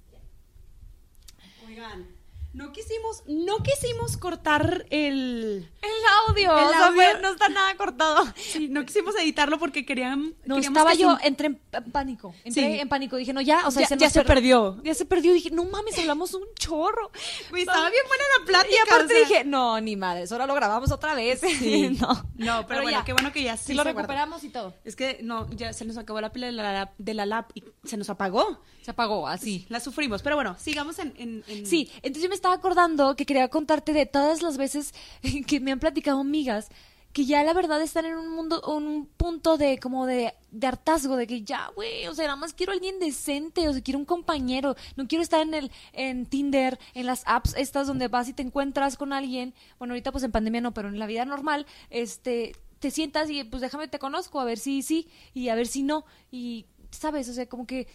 [1.77, 2.07] Oigan,
[2.53, 5.69] no quisimos, no quisimos cortar el...
[5.83, 5.91] El
[6.27, 6.57] audio.
[6.57, 6.95] El o sea, audio.
[6.95, 8.25] fue- no está nada cortado.
[8.35, 10.33] Sí, no quisimos editarlo porque querían...
[10.43, 11.59] No, queríamos estaba que yo, se- entré en
[11.91, 12.33] pánico.
[12.43, 12.79] Entré Sí.
[12.79, 13.15] en pánico.
[13.17, 14.81] Dije, no, ya, o sea, Ya- se ya nos se per- perdió.
[14.83, 15.33] Ya se perdió.
[15.33, 17.11] Dije, no mames, hablamos un chorro.
[17.55, 18.73] Estaba bien buena la plática.
[18.75, 19.19] Y aparte o sea.
[19.19, 21.41] dije, no, ni madres, ahora lo grabamos otra vez.
[21.41, 21.89] Sí.
[22.01, 22.27] no.
[22.37, 23.05] No, pero, bueno, ya.
[23.05, 23.99] qué bueno que ya sí Sí, lo guardó.
[23.99, 24.73] recuperamos y todo.
[24.83, 27.63] Es que no, ya se nos acabó la pila de la, de la lap y
[27.87, 28.61] se nos apagó.
[28.81, 29.65] Se apagó, así.
[29.69, 31.13] La sufrimos, pero bueno, sigamos en...
[31.17, 34.93] en- en- Sí, entonces yo me estaba acordando que quería contarte de todas las veces
[35.47, 36.69] que me han platicado amigas
[37.13, 40.67] que ya la verdad están en un mundo, en un punto de como de, de
[40.67, 43.81] hartazgo, de que ya, güey, o sea, nada más quiero a alguien decente, o sea,
[43.81, 48.07] quiero un compañero, no quiero estar en el, en Tinder, en las apps estas donde
[48.07, 51.07] vas y te encuentras con alguien, bueno, ahorita pues en pandemia no, pero en la
[51.07, 55.49] vida normal, este, te sientas y pues déjame te conozco, a ver si sí, y
[55.49, 56.67] a ver si no, y,
[56.97, 57.29] ¿sabes?
[57.29, 57.87] O sea, como que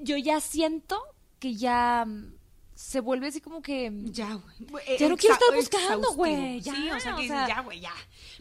[0.00, 1.00] yo ya siento
[1.38, 2.34] que ya mm,
[2.74, 3.92] se vuelve así como que...
[4.04, 4.34] Ya,
[4.68, 4.98] güey.
[4.98, 7.80] Ya no quiero estar buscando, güey, ya, sí, o sea, que o sea- ya, güey,
[7.80, 7.92] ya.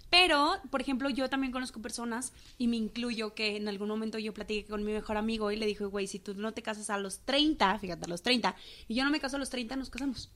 [0.09, 4.33] Pero, por ejemplo, yo también conozco personas y me incluyo que en algún momento yo
[4.33, 6.97] platiqué con mi mejor amigo y le dije, güey, si tú no te casas a
[6.97, 8.55] los 30, fíjate, a los 30,
[8.87, 10.29] y yo no me caso a los 30, nos casamos.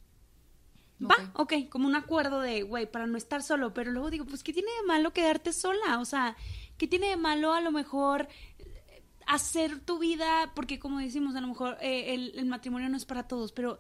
[1.04, 4.44] Va, ok, como un acuerdo de, güey, para no estar solo, pero luego digo, pues,
[4.44, 6.00] ¿qué tiene de malo quedarte sola?
[6.00, 6.36] O sea,
[6.78, 8.28] ¿qué tiene de malo a lo mejor
[9.28, 10.52] hacer tu vida?
[10.56, 13.80] Porque como decimos, a lo mejor eh, el, matrimonio no es para todos, pero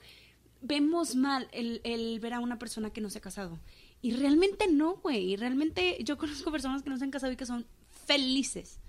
[0.62, 3.60] vemos mal el, el ver a una persona que no se ha casado.
[4.02, 7.38] Y realmente no, güey, y realmente yo conozco personas que no se han casado y
[7.38, 7.66] que son
[8.06, 8.80] felices.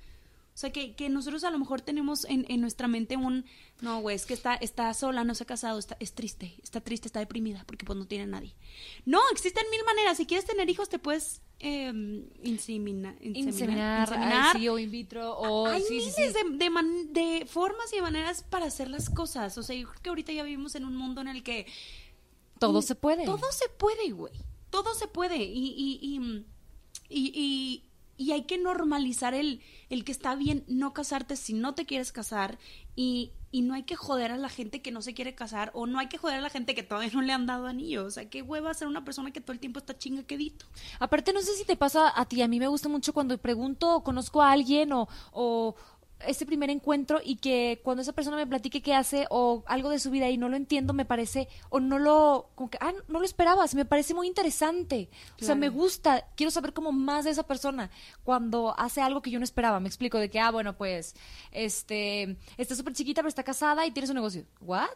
[0.54, 3.46] O sea, que, que nosotros a lo mejor tenemos en, en nuestra mente un,
[3.80, 6.82] no, güey, es que está, está sola, no se ha casado, está, es triste, está
[6.82, 8.54] triste, está deprimida, porque pues no tiene a nadie.
[9.06, 10.18] No, existen mil maneras.
[10.18, 11.92] Si quieres tener hijos, te puedes eh,
[12.42, 14.56] insemina- Inseminar, inseminar.
[14.56, 16.22] sí, o in vitro, o Hay sí, miles sí.
[16.24, 19.56] De, de man- de formas y de maneras para hacer las cosas.
[19.58, 21.66] O sea, yo creo que ahorita ya vivimos en un mundo en el que
[22.58, 23.24] Todo se puede.
[23.24, 24.32] todo se puede, güey.
[24.70, 25.36] Todo se puede.
[25.44, 26.44] Y, y, y,
[27.08, 27.82] y, y-
[28.18, 32.12] y hay que normalizar el, el que está bien no casarte si no te quieres
[32.12, 32.58] casar.
[32.94, 35.70] Y, y no hay que joder a la gente que no se quiere casar.
[35.74, 38.06] O no hay que joder a la gente que todavía no le han dado anillo.
[38.06, 40.64] O sea, qué hueva ser una persona que todo el tiempo está chinga quedito.
[40.98, 43.94] Aparte, no sé si te pasa a ti, a mí me gusta mucho cuando pregunto
[43.94, 45.76] o conozco a alguien o, o
[46.26, 49.98] ese primer encuentro y que cuando esa persona me platique qué hace o algo de
[49.98, 53.18] su vida y no lo entiendo, me parece, o no lo, como que, ah, no
[53.18, 55.08] lo esperabas, me parece muy interesante.
[55.40, 57.90] O sea, me gusta, quiero saber como más de esa persona
[58.24, 59.80] cuando hace algo que yo no esperaba.
[59.80, 61.14] Me explico de que, ah, bueno, pues,
[61.50, 64.44] este, está súper chiquita, pero está casada y tienes un negocio.
[64.60, 64.88] ¿What?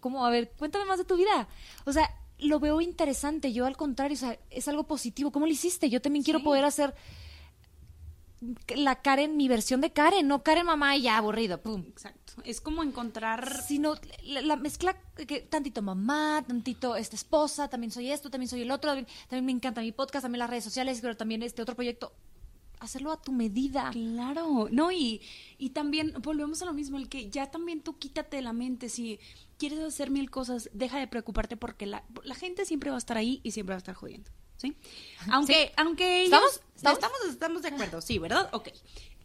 [0.00, 1.48] como, a ver, cuéntame más de tu vida.
[1.84, 3.52] O sea, lo veo interesante.
[3.52, 5.30] Yo, al contrario, o sea, es algo positivo.
[5.30, 5.90] ¿Cómo lo hiciste?
[5.90, 6.94] Yo también quiero poder hacer
[8.76, 11.84] la Karen, mi versión de Karen, no Karen mamá y ya aburrido, pum.
[11.88, 12.34] Exacto.
[12.44, 13.62] Es como encontrar.
[13.62, 18.62] Sino la, la mezcla que tantito mamá, tantito esta esposa, también soy esto, también soy
[18.62, 21.62] el otro, también, también me encanta mi podcast, también las redes sociales, pero también este
[21.62, 22.12] otro proyecto.
[22.80, 23.90] Hacerlo a tu medida.
[23.92, 25.22] Claro, no, y,
[25.58, 28.88] y también volvemos a lo mismo, el que ya también tú quítate de la mente,
[28.90, 29.20] si
[29.56, 33.16] quieres hacer mil cosas, deja de preocuparte porque la, la gente siempre va a estar
[33.16, 34.30] ahí y siempre va a estar jodiendo,
[34.64, 34.76] ¿sí?
[35.30, 36.60] Aunque, aunque ellos- ¿Estamos?
[36.76, 36.98] ¿Estamos?
[36.98, 38.48] estamos, estamos de acuerdo, sí, ¿verdad?
[38.52, 38.68] Ok.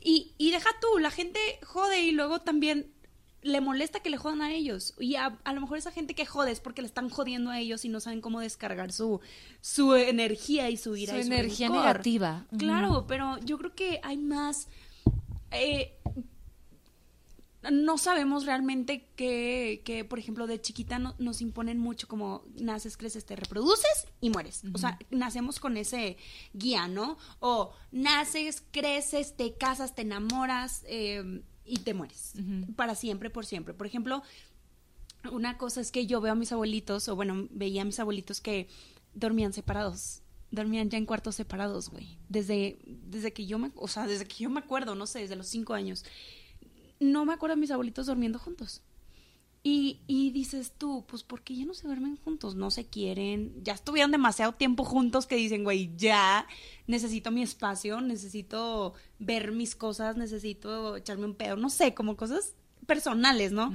[0.02, 2.94] Y, y deja tú, la gente jode y luego también
[3.42, 4.94] le molesta que le jodan a ellos.
[5.00, 7.60] Y a, a lo mejor esa gente que jode es porque le están jodiendo a
[7.60, 9.20] ellos y no saben cómo descargar su,
[9.62, 11.14] su energía y su ira.
[11.14, 11.84] Su y su energía rencor.
[11.86, 12.46] negativa.
[12.58, 14.68] Claro, pero yo creo que hay más...
[15.52, 15.96] eh,
[17.72, 22.96] no sabemos realmente que, que, por ejemplo, de chiquita no- nos imponen mucho como naces,
[22.96, 24.62] creces, te reproduces y mueres.
[24.74, 26.18] O sea, nacemos con ese
[26.54, 27.18] guía, ¿no?
[27.40, 32.34] O naces, creces, te casas, te enamoras eh, y te mueres.
[32.76, 33.74] Para siempre, por siempre.
[33.74, 34.24] Por ejemplo,
[35.32, 38.40] una cosa es que yo veo a mis abuelitos, o bueno, veía a mis abuelitos
[38.40, 38.68] que
[39.14, 40.22] dormían separados.
[40.52, 42.18] Dormían ya en cuartos separados, güey.
[42.30, 45.36] Desde, desde que yo me, o sea, desde que yo me acuerdo, no sé, desde
[45.36, 46.06] los cinco años.
[47.00, 48.82] No me acuerdo de mis abuelitos durmiendo juntos.
[49.62, 52.56] Y, y dices tú, pues, ¿por qué ya no se duermen juntos?
[52.56, 56.48] No se quieren, ya estuvieron demasiado tiempo juntos que dicen, güey, ya
[56.88, 62.56] necesito mi espacio, necesito ver mis cosas, necesito echarme un pedo, no sé, como cosas
[62.86, 63.74] personales, ¿no?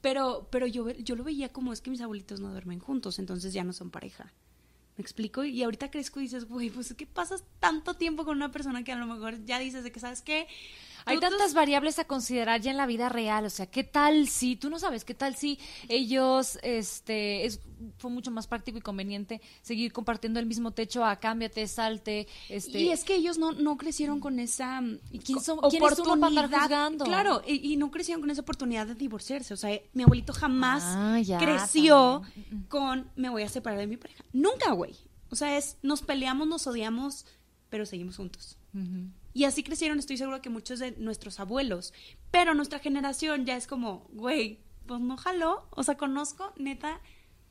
[0.00, 3.52] Pero, pero yo, yo lo veía como es que mis abuelitos no duermen juntos, entonces
[3.52, 4.32] ya no son pareja.
[4.96, 5.44] ¿Me explico?
[5.44, 8.92] Y ahorita crezco y dices, güey, pues ¿qué pasas tanto tiempo con una persona que
[8.92, 10.48] a lo mejor ya dices de que, ¿sabes qué?
[11.08, 14.56] Hay tantas variables a considerar ya en la vida real, o sea, ¿qué tal si,
[14.56, 17.60] tú no sabes, qué tal si ellos, este, es,
[17.98, 22.80] fue mucho más práctico y conveniente seguir compartiendo el mismo techo a cámbiate, salte, este...
[22.80, 26.18] Y es que ellos no, no crecieron con esa ¿Y quién son- quién es uno
[26.20, 27.04] para juzgando?
[27.04, 29.54] Claro, y, y no crecieron con esa oportunidad de divorciarse.
[29.54, 32.66] O sea, mi abuelito jamás Ah, ya, creció también.
[32.68, 34.24] con me voy a separar de mi pareja.
[34.32, 34.94] Nunca, güey.
[35.30, 37.26] O sea, es nos peleamos, nos odiamos,
[37.68, 38.56] pero seguimos juntos.
[39.34, 41.92] Y así crecieron, estoy seguro que muchos de nuestros abuelos.
[42.30, 45.68] Pero nuestra generación ya es como, güey, pues no jaló.
[45.70, 47.00] O sea, conozco, neta,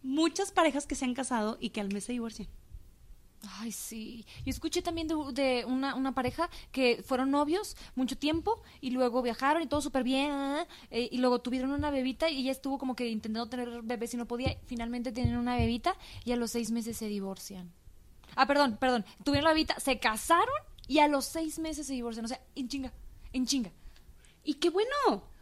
[0.03, 2.47] muchas parejas que se han casado y que al mes se divorcian.
[3.59, 4.25] Ay, sí.
[4.45, 9.67] Yo escuché también de, una, pareja que fueron novios mucho tiempo y luego viajaron y
[9.67, 10.31] todo súper bien.
[10.89, 14.17] eh, y luego tuvieron una bebita y ella estuvo como que intentando tener bebés y
[14.17, 14.57] no podía.
[14.65, 17.71] Finalmente tienen una bebita y a los seis meses se divorcian.
[18.35, 19.05] Ah, perdón, perdón.
[19.23, 20.55] Tuvieron la bebita, se casaron
[20.87, 22.25] y a los seis meses se divorcian.
[22.25, 22.93] O sea, en chinga,
[23.33, 23.71] en chinga.
[24.43, 24.93] Y qué bueno.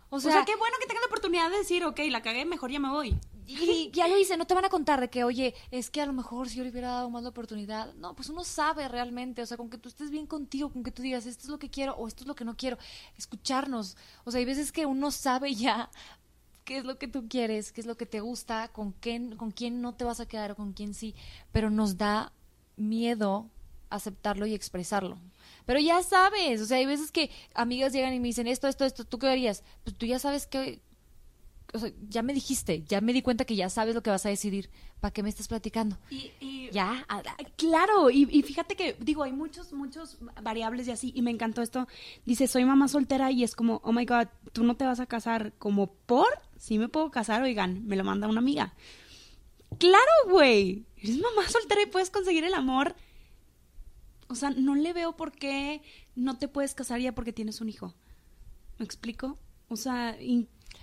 [0.09, 2.45] O O sea- sea, qué bueno que tengan la oportunidad de decir, ok, la cagué,
[2.45, 3.17] mejor ya me voy.
[3.47, 6.07] Y ya lo hice, no te van a contar de que, oye, es que a
[6.07, 7.93] lo mejor si yo le hubiera dado más la oportunidad.
[7.95, 10.89] No, pues uno sabe realmente, o sea, con que tú estés bien contigo, con que
[10.91, 12.77] tú digas, esto es lo que quiero o esto es lo que no quiero,
[13.17, 13.97] escucharnos.
[14.23, 15.91] O sea, hay veces que uno sabe ya
[16.63, 19.51] qué es lo que tú quieres, qué es lo que te gusta, con quién, con
[19.51, 21.13] quién no te vas a quedar o con quién sí,
[21.51, 22.31] pero nos da
[22.77, 23.47] miedo
[23.91, 25.17] aceptarlo y expresarlo.
[25.65, 28.85] Pero ya sabes, o sea, hay veces que amigas llegan y me dicen esto, esto,
[28.85, 29.63] esto, ¿tú qué harías?
[29.83, 30.79] Pues tú ya sabes que,
[31.73, 34.25] o sea, ya me dijiste, ya me di cuenta que ya sabes lo que vas
[34.25, 34.69] a decidir.
[35.01, 35.97] ¿Para qué me estás platicando?
[36.09, 37.05] Y, y- Ya,
[37.57, 41.61] Claro, y, y fíjate que, digo, hay muchos, muchos variables y así, y me encantó
[41.61, 41.87] esto.
[42.25, 45.05] Dice, soy mamá soltera y es como, oh my god, tú no te vas a
[45.05, 48.73] casar como por, sí me puedo casar, oigan, me lo manda una amiga.
[49.79, 52.95] Claro, güey, eres mamá soltera y puedes conseguir el amor.
[54.27, 55.81] O sea, no le veo por qué
[56.15, 57.93] no te puedes casar ya porque tienes un hijo.
[58.79, 59.37] ¿Me explico?
[59.69, 60.17] O sea,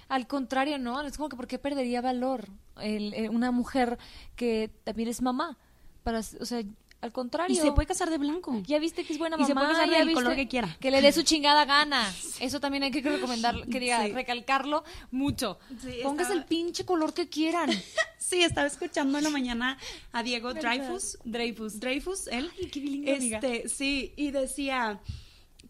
[0.08, 1.00] al contrario, ¿no?
[1.02, 2.48] Es como que ¿por qué perdería valor
[2.80, 3.98] el- eh, una mujer
[4.36, 5.58] que también es mamá?
[6.02, 6.62] Para, o sea,
[7.02, 7.54] al contrario.
[7.54, 8.62] y se puede casar de blanco.
[8.66, 9.46] Ya viste que es buena Y mamá.
[9.48, 10.76] se puede casar del viste color que quiera.
[10.80, 12.10] Que le dé su chingada gana.
[12.40, 14.12] Eso también hay que recomendar, que diga, Sí.
[14.12, 15.58] recalcarlo mucho.
[15.82, 17.68] Sí, Póngase estaba- el pinche color que quieran.
[18.22, 19.76] Sí, estaba escuchando en la mañana
[20.12, 20.54] a Diego.
[20.54, 21.18] Dreyfus.
[21.24, 21.80] Dreyfus.
[21.80, 22.50] Dreyfus, él.
[22.58, 23.38] Ay, qué bilingüe, amiga.
[23.40, 25.00] Este, sí, y decía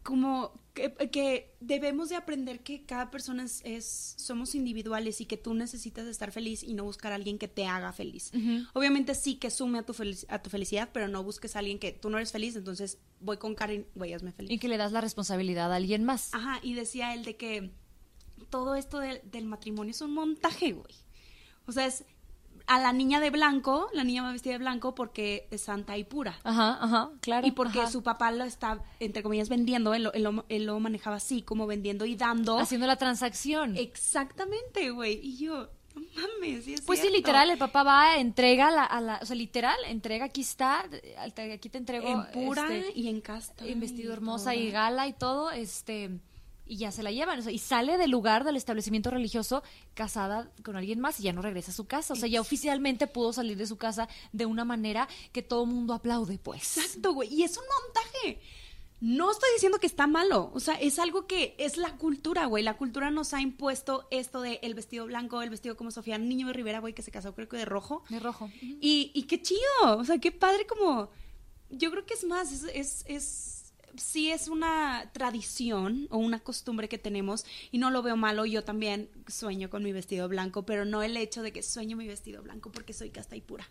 [0.02, 5.36] como que, que debemos de aprender que cada persona es, es- somos individuales y que
[5.36, 8.32] tú necesitas estar feliz y no buscar a alguien que te haga feliz.
[8.72, 9.94] Obviamente sí que sume a tu,
[10.28, 13.36] a tu felicidad, pero no busques a alguien que tú no eres feliz, entonces voy
[13.36, 14.50] con Karen, güey, hazme feliz.
[14.50, 16.32] y que le das la responsabilidad a alguien más.
[16.34, 17.70] Ajá, y decía él de que
[18.50, 20.94] todo esto del- del matrimonio es un montaje, güey.
[21.66, 22.04] O sea, es
[22.66, 26.04] a la niña de blanco, la niña va vestida de blanco porque es santa y
[26.04, 26.38] pura.
[26.44, 27.46] Ajá, ajá, claro.
[27.46, 27.90] Y porque ajá.
[27.90, 31.66] su papá lo está, entre comillas, vendiendo, él él lo- él lo manejaba así, como
[31.66, 32.58] vendiendo y dando.
[32.58, 33.76] Haciendo la transacción.
[33.76, 35.18] Exactamente, güey.
[35.22, 39.00] Y yo, no mames, sí es Pues sí, literal, el papá va, entrega la, a
[39.00, 40.84] la, o sea, literal, entrega, aquí está,
[41.54, 42.08] aquí te entrego.
[42.08, 43.66] En pura este, y en casta.
[43.66, 46.10] en vestido hermosa y gala y todo, este,
[46.72, 49.62] y ya se la llevan, o sea, y sale del lugar del establecimiento religioso
[49.94, 53.06] casada con alguien más y ya no regresa a su casa, o sea, ya oficialmente
[53.06, 56.78] pudo salir de su casa de una manera que todo mundo aplaude, pues.
[56.78, 57.32] Exacto, güey.
[57.32, 58.40] Y es un montaje.
[59.04, 62.62] No estoy diciendo que está malo, o sea, es algo que es la cultura, güey.
[62.62, 66.46] La cultura nos ha impuesto esto de el vestido blanco, el vestido como Sofía Niño
[66.46, 68.04] de Rivera, güey, que se casó creo que de rojo.
[68.08, 68.48] De rojo.
[68.62, 71.10] Y, y qué chido, o sea, qué padre como...
[71.68, 73.61] Yo creo que es más, es, es, es-
[73.96, 78.64] sí es una tradición o una costumbre que tenemos y no lo veo malo, yo
[78.64, 82.42] también sueño con mi vestido blanco, pero no el hecho de que sueño mi vestido
[82.42, 83.68] blanco porque soy casta y pura.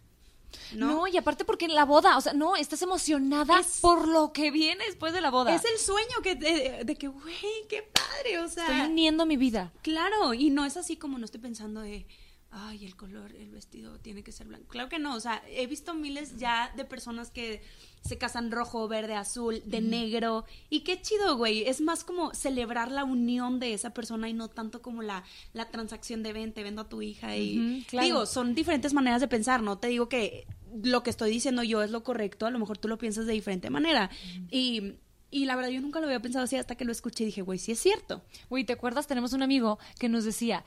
[0.75, 0.87] ¿no?
[0.87, 4.33] No, y aparte porque en la boda, o sea, no, estás emocionada Es- por lo
[4.33, 5.55] que viene después de la boda.
[5.55, 7.35] Es el sueño que de, de que, güey,
[7.69, 8.65] qué padre, o sea.
[8.65, 9.71] Estoy uniendo mi vida.
[9.81, 12.05] Claro, y no es así como no estoy pensando de,
[12.51, 14.67] ay, el color, el vestido tiene que ser blanco.
[14.67, 17.61] Claro que no, o sea, he visto miles ya de personas que
[18.01, 22.91] se casan rojo, verde, azul, de negro, y qué chido, güey, es más como celebrar
[22.91, 25.23] la unión de esa persona y no tanto como la,
[25.53, 28.05] la transacción de ven, te vendo a tu hija y claro.
[28.05, 30.45] digo, son diferentes maneras de pensar, no te digo que
[30.83, 33.33] lo que estoy diciendo yo es lo correcto, a lo mejor tú lo piensas de
[33.33, 34.09] diferente manera.
[34.49, 34.95] Y,
[35.29, 37.41] y la verdad yo nunca lo había pensado así hasta que lo escuché y dije,
[37.41, 38.23] güey, sí es cierto.
[38.49, 39.07] Güey, ¿te acuerdas?
[39.07, 40.63] Tenemos un amigo que nos decía,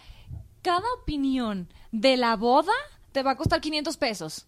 [0.65, 2.73] cada opinión de la boda
[3.13, 4.47] te va a costar 500 pesos.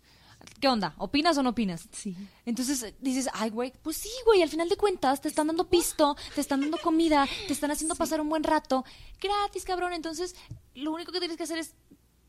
[0.60, 0.94] ¿Qué onda?
[0.96, 1.88] ¿Opinas o no opinas?
[1.92, 2.16] Sí.
[2.46, 6.16] Entonces dices, ay, güey, pues sí, güey, al final de cuentas te están dando pisto,
[6.34, 8.84] te están dando comida, te están haciendo pasar un buen rato,
[9.20, 9.92] gratis, cabrón.
[9.92, 10.34] Entonces,
[10.74, 11.74] lo único que tienes que hacer es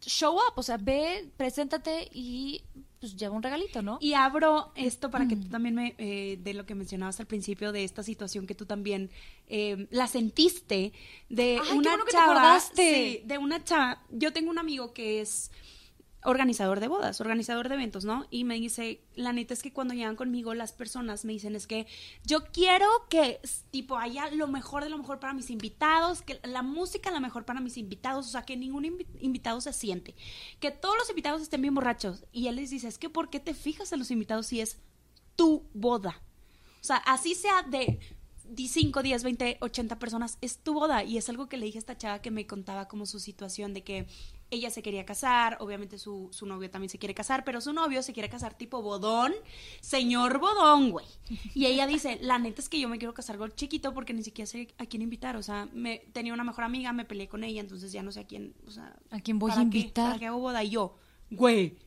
[0.02, 2.64] show up, o sea, ve, preséntate y
[3.00, 3.98] pues lleva un regalito, ¿no?
[4.02, 7.72] Y abro esto para que tú también me, eh, de lo que mencionabas al principio,
[7.72, 9.10] de esta situación que tú también
[9.48, 10.94] eh, la sentiste,
[11.30, 12.32] de Ay, qué una que te chava.
[12.32, 13.20] acordaste.
[13.22, 14.02] sí, de una chava.
[14.10, 15.52] Yo tengo un amigo que es
[16.28, 18.28] organizador de bodas, organizador de eventos, ¿no?
[18.30, 21.68] Y me dice, la neta es que cuando llegan conmigo las personas me dicen, es
[21.68, 21.88] que
[22.26, 23.40] yo quiero que,
[23.72, 27.46] tipo, haya lo mejor de lo mejor para mis invitados, que la música la mejor
[27.46, 30.16] para mis invitados, o sea, que ningún invi- invitado se siente,
[30.60, 32.26] que todos los invitados estén bien borrachos.
[32.34, 34.80] Y él les dice, es que ¿por qué te fijas en los invitados si es
[35.38, 36.22] tu boda?
[36.82, 38.00] O sea, así sea de
[38.56, 41.04] 5, 10, 20, 80 personas, es tu boda.
[41.04, 43.74] Y es algo que le dije a esta chava que me contaba como su situación
[43.74, 44.08] de que
[44.50, 48.02] ella se quería casar, obviamente su, su novio también se quiere casar, pero su novio
[48.02, 49.34] se quiere casar tipo bodón,
[49.82, 51.06] señor bodón, güey.
[51.54, 54.24] Y ella dice, la neta es que yo me quiero casar con chiquito porque ni
[54.24, 55.36] siquiera sé a quién invitar.
[55.36, 58.22] O sea, me, tenía una mejor amiga, me peleé con ella, entonces ya no sé
[58.22, 58.98] a quién, o sea...
[59.12, 60.08] ¿A quién voy a invitar?
[60.12, 60.64] ¿Para qué hago boda?
[60.64, 60.96] Y yo,
[61.30, 61.78] güey,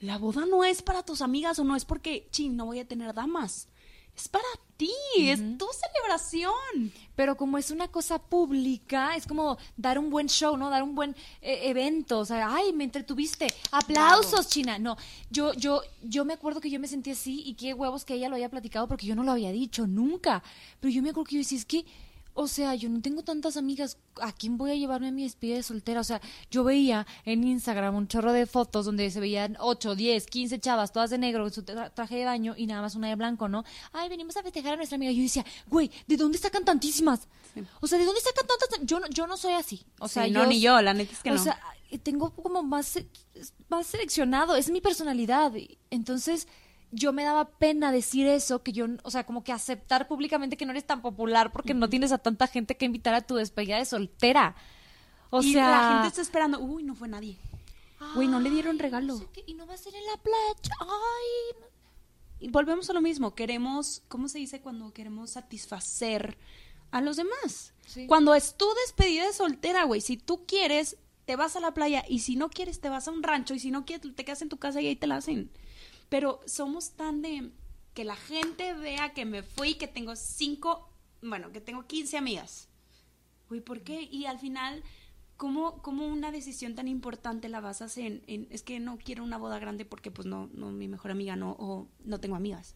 [0.00, 2.88] la boda no es para tus amigas o no es porque, ching, no voy a
[2.88, 3.68] tener damas.
[4.20, 4.44] Es para
[4.76, 6.92] ti, es tu celebración.
[7.16, 10.68] Pero como es una cosa pública, es como dar un buen show, ¿no?
[10.68, 12.18] Dar un buen eh, evento.
[12.18, 13.46] O sea, ay, me entretuviste.
[13.72, 14.78] Aplausos, China.
[14.78, 14.98] No,
[15.30, 18.28] yo, yo, yo me acuerdo que yo me sentí así y qué huevos que ella
[18.28, 20.42] lo haya platicado porque yo no lo había dicho nunca.
[20.80, 21.86] Pero yo me acuerdo que yo decía, es que,
[22.34, 23.98] o sea, yo no tengo tantas amigas.
[24.22, 26.00] ¿A quién voy a llevarme a mi despedida de soltera?
[26.00, 26.20] O sea,
[26.50, 30.92] yo veía en Instagram un chorro de fotos donde se veían 8, 10, 15 chavas,
[30.92, 33.48] todas de negro, con su tra- traje de baño y nada más una de blanco,
[33.48, 33.64] ¿no?
[33.92, 35.12] Ay, venimos a festejar a nuestra amiga.
[35.12, 37.28] Yo decía, güey, ¿de dónde sacan tantísimas?
[37.80, 38.86] O sea, ¿de dónde sacan tantas?
[38.86, 39.84] Yo no, yo no soy así.
[39.98, 41.42] O sea, Sí, no, ni yo, la neta es que o no.
[41.42, 41.58] sea,
[41.90, 42.98] eh, tengo como más,
[43.68, 45.52] más seleccionado, es mi personalidad.
[45.90, 46.46] Entonces,
[46.92, 50.66] yo me daba pena decir eso, que yo, o sea, como que aceptar públicamente que
[50.66, 53.78] no eres tan popular porque no tienes a tanta gente que invitar a tu despedida
[53.78, 54.56] de soltera.
[55.30, 57.38] O y sea, la gente está esperando, uy, no fue nadie.
[58.14, 59.14] Güey, no le dieron regalo.
[59.14, 60.74] no sé qué, y no va a ser en la playa.
[60.80, 61.64] Ay.
[62.40, 66.38] Y volvemos a lo mismo, queremos, ¿cómo se dice cuando queremos satisfacer
[66.90, 67.74] a los demás?
[67.86, 68.06] Sí.
[68.06, 72.02] Cuando es tu despedida de soltera, güey, si tú quieres, te vas a la playa
[72.08, 74.42] y si no quieres, te vas a un rancho y si no quieres, te quedas
[74.42, 75.50] en tu casa y ahí te la hacen.
[76.10, 77.50] Pero somos tan de
[77.94, 80.90] que la gente vea que me fui, que tengo cinco,
[81.22, 82.68] bueno, que tengo 15 amigas.
[83.48, 84.02] Güey, ¿por qué?
[84.02, 84.82] Y al final,
[85.36, 89.38] ¿cómo, cómo una decisión tan importante la basas en, en, es que no quiero una
[89.38, 92.74] boda grande porque pues no, no, mi mejor amiga no, o no tengo amigas?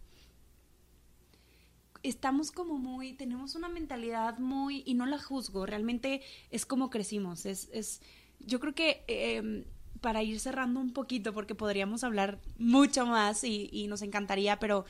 [2.04, 7.46] Estamos como muy, tenemos una mentalidad muy, y no la juzgo, realmente es como crecimos,
[7.46, 8.02] es, es
[8.40, 9.64] yo creo que eh,
[10.04, 14.84] para ir cerrando un poquito, porque podríamos hablar mucho más y, nos encantaría, pero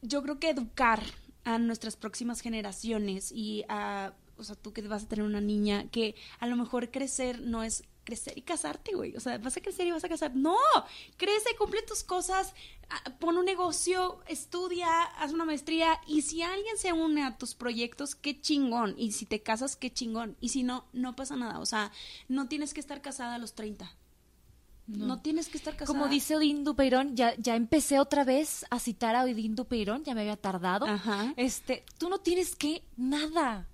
[0.00, 1.02] yo creo que educar
[1.42, 5.88] a nuestras próximas generaciones y a, o sea, tú que vas a tener una niña,
[5.90, 9.14] que a lo mejor crecer no es crecer y casarte, güey.
[9.16, 10.34] O sea, vas a crecer y vas a casar.
[10.34, 10.56] No,
[11.18, 12.54] crece, cumple tus cosas,
[12.88, 17.54] ah, pon un negocio, estudia, haz una maestría y si alguien se une a tus
[17.54, 18.94] proyectos, qué chingón.
[18.96, 20.38] Y si te casas, qué chingón.
[20.40, 21.60] Y si no, no pasa nada.
[21.60, 21.92] O sea,
[22.28, 23.94] no tienes que estar casada a los 30.
[24.86, 25.98] No, tienes que estar casada.
[25.98, 30.14] Como dice Odín Dupeirón, ya, ya empecé otra vez a citar a Odín Dupeirón, ya
[30.14, 30.86] me había tardado.
[30.86, 31.34] Ajá.
[31.36, 33.68] Este, tú no tienes que nada.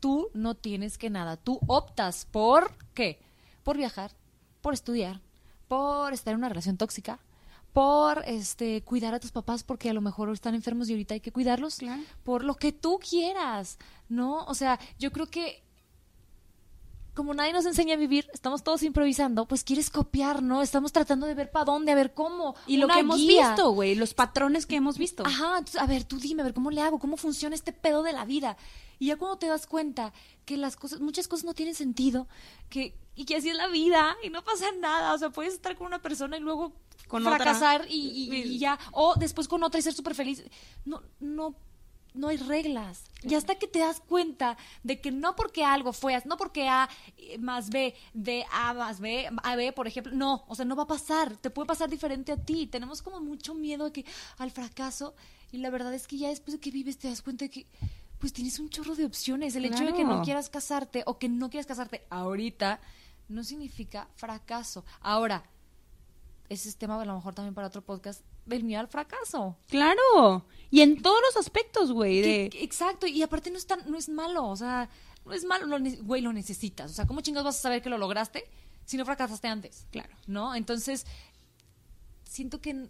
[0.00, 1.36] Tú no tienes que nada.
[1.36, 3.25] Tú optas por qué?
[3.66, 4.12] Por viajar,
[4.60, 5.20] por estudiar,
[5.66, 7.18] por estar en una relación tóxica,
[7.72, 11.20] por este cuidar a tus papás porque a lo mejor están enfermos y ahorita hay
[11.20, 12.00] que cuidarlos, Claro.
[12.22, 14.44] por lo que tú quieras, ¿no?
[14.44, 15.64] O sea, yo creo que
[17.12, 20.62] como nadie nos enseña a vivir, estamos todos improvisando, pues quieres copiar, ¿no?
[20.62, 22.54] Estamos tratando de ver para dónde, a ver cómo.
[22.68, 25.24] Y lo que hemos visto, güey, los patrones que hemos visto.
[25.26, 27.00] Ajá, entonces, a ver, tú dime, a ver, ¿cómo le hago?
[27.00, 28.56] ¿Cómo funciona este pedo de la vida?
[28.98, 30.12] Y ya cuando te das cuenta
[30.44, 32.28] que las cosas, muchas cosas no tienen sentido,
[32.70, 35.12] que, y que así es la vida, y no pasa nada.
[35.14, 36.72] O sea, puedes estar con una persona y luego
[37.08, 37.36] Con otra.
[37.36, 40.42] fracasar y, y- y ya, o después con otra y ser súper feliz.
[40.84, 41.54] No, no,
[42.14, 43.04] no hay reglas.
[43.22, 46.88] Y hasta que te das cuenta de que no porque algo fue, no porque A
[47.18, 50.76] eh, más B, de A más B, A B, por ejemplo, no, o sea, no
[50.76, 52.66] va a pasar, te puede pasar diferente a ti.
[52.66, 54.06] Tenemos como mucho miedo a que,
[54.38, 55.14] al fracaso
[55.52, 57.66] y la verdad es que ya después de que vives te das cuenta de que
[58.18, 59.56] pues tienes un chorro de opciones.
[59.56, 62.80] El hecho de que no quieras casarte o que no quieras casarte ahorita
[63.28, 64.84] no significa fracaso.
[65.00, 65.44] Ahora,
[66.48, 69.56] ese es tema a lo mejor también para otro podcast del miedo al fracaso.
[69.68, 70.46] Claro.
[70.70, 72.22] Y en todos los aspectos, güey.
[72.22, 72.50] De...
[72.54, 74.88] exacto, y aparte no es tan, no es malo, o sea,
[75.24, 76.90] no es malo, lo güey, lo necesitas.
[76.90, 78.48] O sea, ¿cómo chingados vas a saber que lo lograste
[78.84, 79.86] si no fracasaste antes?
[79.90, 80.14] Claro.
[80.26, 80.54] ¿No?
[80.54, 81.06] Entonces,
[82.24, 82.88] siento que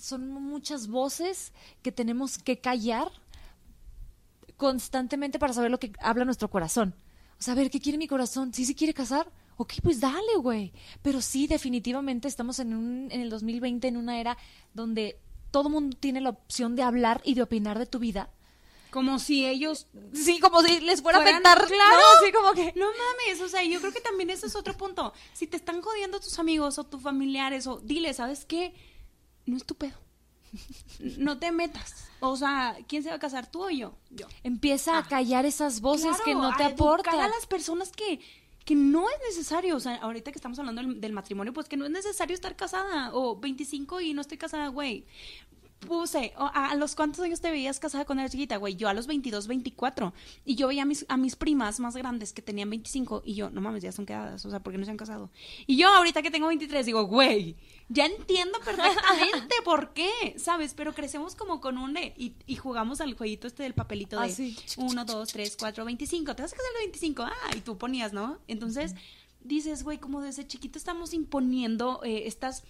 [0.00, 1.52] son muchas voces
[1.82, 3.10] que tenemos que callar
[4.58, 6.94] constantemente para saber lo que habla nuestro corazón.
[7.38, 8.52] O sea, a ver, ¿qué quiere mi corazón?
[8.52, 9.30] ¿Sí se quiere casar?
[9.56, 10.72] Ok, pues dale, güey.
[11.00, 14.36] Pero sí, definitivamente estamos en, un, en el 2020 en una era
[14.74, 15.18] donde
[15.50, 18.28] todo mundo tiene la opción de hablar y de opinar de tu vida.
[18.90, 21.66] Como si ellos Sí, como si les fuera a afectar.
[21.66, 21.96] claro.
[21.96, 22.20] ¿no?
[22.20, 22.72] Así como que...
[22.76, 25.12] No mames, o sea, yo creo que también ese es otro punto.
[25.34, 28.74] Si te están jodiendo tus amigos o tus familiares, o dile, ¿sabes qué?
[29.46, 29.94] No es tu pedo.
[31.18, 32.08] No te metas.
[32.20, 33.94] O sea, ¿quién se va a casar, tú o yo?
[34.10, 34.26] Yo.
[34.42, 37.20] Empieza a callar esas voces Claro, que no te a aportan.
[37.20, 38.20] a las personas que,
[38.64, 39.76] que no es necesario.
[39.76, 42.56] O sea, ahorita que estamos hablando del, del matrimonio, pues que no es necesario estar
[42.56, 43.10] casada.
[43.14, 45.06] O 25 y no estoy casada, güey.
[45.86, 48.74] Puse, ¿a, los cuántos años te veías casada cuando eras chiquita, güey?
[48.74, 50.12] Yo a los 22, 24.
[50.44, 53.48] Y yo veía a mis, a mis primas más grandes que tenían 25 y yo,
[53.50, 54.44] no mames, ya son quedadas.
[54.44, 55.30] O sea, ¿por qué no se han casado?
[55.68, 57.54] Y yo ahorita que tengo 23 digo, güey,
[57.88, 60.74] ya entiendo perfectamente por qué, ¿sabes?
[60.74, 61.94] Pero crecemos como con un...
[61.94, 64.56] de- Y, y jugamos al jueguito este del papelito de Ah, sí.
[64.78, 66.34] 1, 2, 3, 4, 25.
[66.34, 67.22] Te vas a casar de 25.
[67.22, 68.38] Ah, y tú ponías, ¿no?
[68.48, 68.96] Entonces,
[69.44, 72.64] dices, güey, como desde chiquito estamos imponiendo eh, estas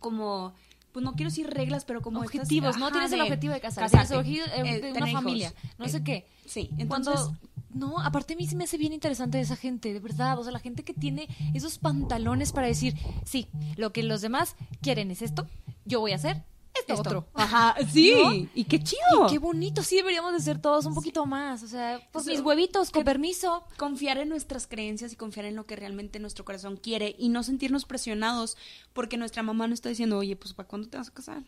[0.00, 0.54] como
[0.96, 2.86] pues no quiero decir reglas, pero como estas- objetivos, ¿no?
[2.86, 5.22] ajá, Tienes el objetivo de casar, casarte, tienes el objetivo de eh, una tener hijos,
[5.22, 6.26] familia, no eh, sé qué.
[6.46, 7.38] Sí, Cuando- entonces
[7.74, 10.52] no, aparte a mí sí me hace bien interesante esa gente, de verdad, o sea,
[10.52, 15.20] la gente que tiene esos pantalones para decir, sí, lo que los demás quieren es
[15.20, 15.46] esto,
[15.84, 16.44] yo voy a hacer
[16.80, 17.00] esto, esto.
[17.08, 17.26] otro.
[17.34, 18.32] Ajá, sí, ¿No?
[18.54, 19.26] y qué chido.
[19.26, 22.30] Y qué bonito, sí deberíamos de ser todos un poquito más, o sea, por Sí.
[22.30, 23.64] mis huevitos, con permiso.
[23.76, 27.42] confiar en nuestras creencias y confiar en lo que realmente nuestro corazón quiere y no
[27.42, 28.56] sentirnos presionados
[28.92, 31.42] porque nuestra mamá nos está diciendo, oye, pues ¿para cuándo te vas a casar?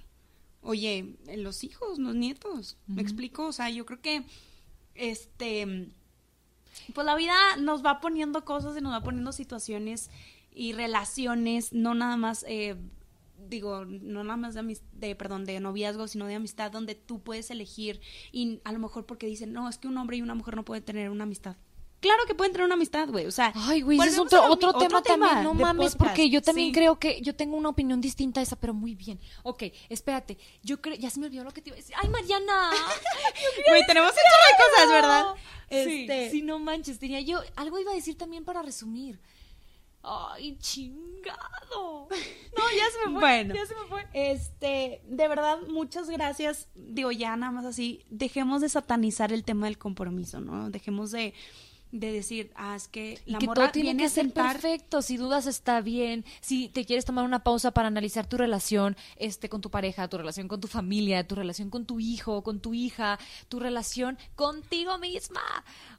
[0.62, 3.46] Oye, los hijos, los nietos, ¿me explico?
[3.46, 4.24] O sea, yo creo que,
[4.94, 5.88] este,
[6.94, 10.10] pues la vida nos va poniendo cosas y nos va poniendo situaciones
[10.52, 12.76] y relaciones, no nada más, eh,
[13.38, 17.50] digo, no nada más de, de, perdón, de noviazgo, sino de amistad, donde tú puedes
[17.50, 18.00] elegir
[18.32, 20.64] y a lo mejor porque dicen, no, es que un hombre y una mujer no
[20.64, 21.56] pueden tener una amistad.
[22.00, 23.52] Claro que pueden tener una amistad, güey, o sea.
[23.56, 25.98] Ay, güey, es otro, a lo otro, tema también, no mames, podcast.
[25.98, 26.72] porque yo también Sí.
[26.74, 29.18] creo que yo tengo una opinión distinta a esa, pero muy bien.
[29.42, 31.96] Ok, espérate, yo creo, ya se me olvidó lo que te iba a decir.
[32.00, 32.70] ¡Ay, Mariana!
[33.68, 35.26] Güey, tenemos un de cosas, ¿verdad?
[35.70, 39.18] Sí, Este- sí, no manches, tenía yo, algo iba a decir también para resumir.
[40.02, 42.08] Ay, chingado.
[42.56, 43.20] No, ya se me fue.
[43.20, 44.06] Bueno, ya se me fue.
[44.12, 46.68] Este, de verdad, muchas gracias.
[46.74, 50.70] Digo, ya nada más así, dejemos de satanizar el tema del compromiso, ¿no?
[50.70, 51.34] Dejemos de,
[51.92, 54.52] de decir, ah, es que Y la que morra todo tiene viene que ser sentar.
[54.52, 55.02] perfecto.
[55.02, 56.24] Si dudas está bien.
[56.40, 60.16] Si te quieres tomar una pausa para analizar tu relación, este, con tu pareja, tu
[60.16, 63.18] relación con tu familia, tu relación con tu hijo, con tu hija,
[63.48, 65.42] tu relación contigo misma.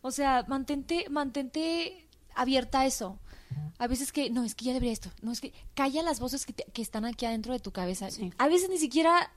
[0.02, 3.20] O sea, mantente, mantente abierta a eso.
[3.78, 5.10] A veces que, no, es que ya debería esto.
[5.22, 8.10] No, es que calla las voces que, te- que están aquí adentro de tu cabeza.
[8.12, 8.32] Sí.
[8.38, 9.32] A veces ni siquiera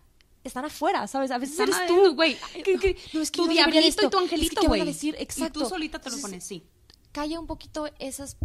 [0.45, 1.31] están afuera, ¿sabes?
[1.31, 2.37] A veces Están eres tú, güey.
[3.15, 4.93] No, es que tu diablito y tu Es angelito, ¿qué van a güey.
[4.93, 5.15] decir?
[5.19, 5.61] Y Exacto.
[5.61, 6.65] tú solita te lo Entonces, pones, sí.
[7.13, 8.37] calla un poquito esas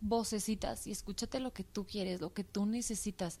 [0.00, 3.38] vocecitas y escúchate lo que tú quieres, lo que tú necesitas.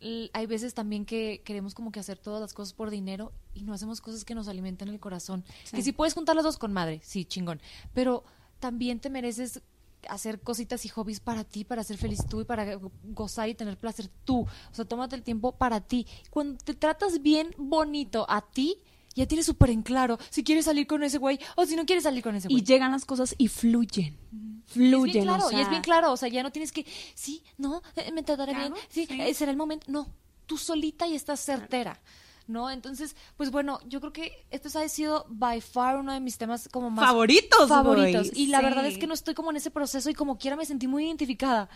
[0.00, 3.62] L- Hay veces también que queremos como que hacer todas las cosas por dinero y
[3.62, 5.44] no hacemos cosas que nos alimentan el corazón.
[5.64, 5.76] Sí.
[5.76, 7.60] Que si puedes juntar las dos con madre, sí, chingón.
[7.94, 8.24] Pero
[8.60, 9.62] también te mereces
[10.08, 13.76] hacer cositas y hobbies para ti, para ser feliz tú y para gozar y tener
[13.78, 14.40] placer tú.
[14.40, 16.06] O sea, tómate el tiempo para ti.
[16.30, 18.78] Cuando te tratas bien bonito a ti,
[19.14, 22.04] ya tienes súper en claro si quieres salir con ese güey o si no quieres
[22.04, 22.60] salir con ese güey.
[22.60, 24.16] Y llegan las cosas y fluyen.
[24.32, 25.06] Y Fluyen.
[25.08, 26.86] es bien claro, o sea, y es bien claro, o sea, ya no tienes que,
[27.14, 29.34] sí, no, eh, me trataré Claro, bien, sí, sí.
[29.34, 30.08] será el momento, no,
[30.46, 32.00] tú solita y estás certera.
[32.46, 32.70] ¿No?
[32.70, 36.68] Entonces, pues bueno, yo creo que esto ha sido by far uno de mis temas
[36.68, 38.30] como más Favoritos, favoritos.
[38.34, 40.66] Y la verdad es que no estoy como en ese proceso y como quiera me
[40.66, 41.68] sentí muy identificada.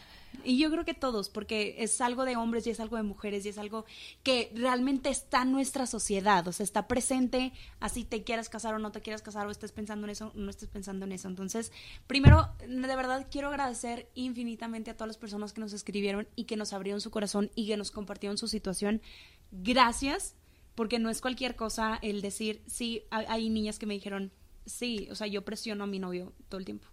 [0.45, 3.45] Y yo creo que todos, porque es algo de hombres y es algo de mujeres
[3.45, 3.85] y es algo
[4.23, 8.79] que realmente está en nuestra sociedad, o sea, está presente, así te quieras casar o
[8.79, 11.29] no te quieras casar o estés pensando en eso o no estés pensando en eso.
[11.29, 11.73] Entonces,
[12.07, 16.57] primero, de verdad quiero agradecer infinitamente a todas las personas que nos escribieron y que
[16.57, 19.03] nos abrieron su corazón y que nos compartieron su situación.
[19.51, 20.35] Gracias,
[20.79, 24.31] porque no es cualquier cosa el decir, sí, hay, hay niñas que me dijeron,
[24.65, 26.87] sí, o sea, yo presiono a mi novio todo el tiempo.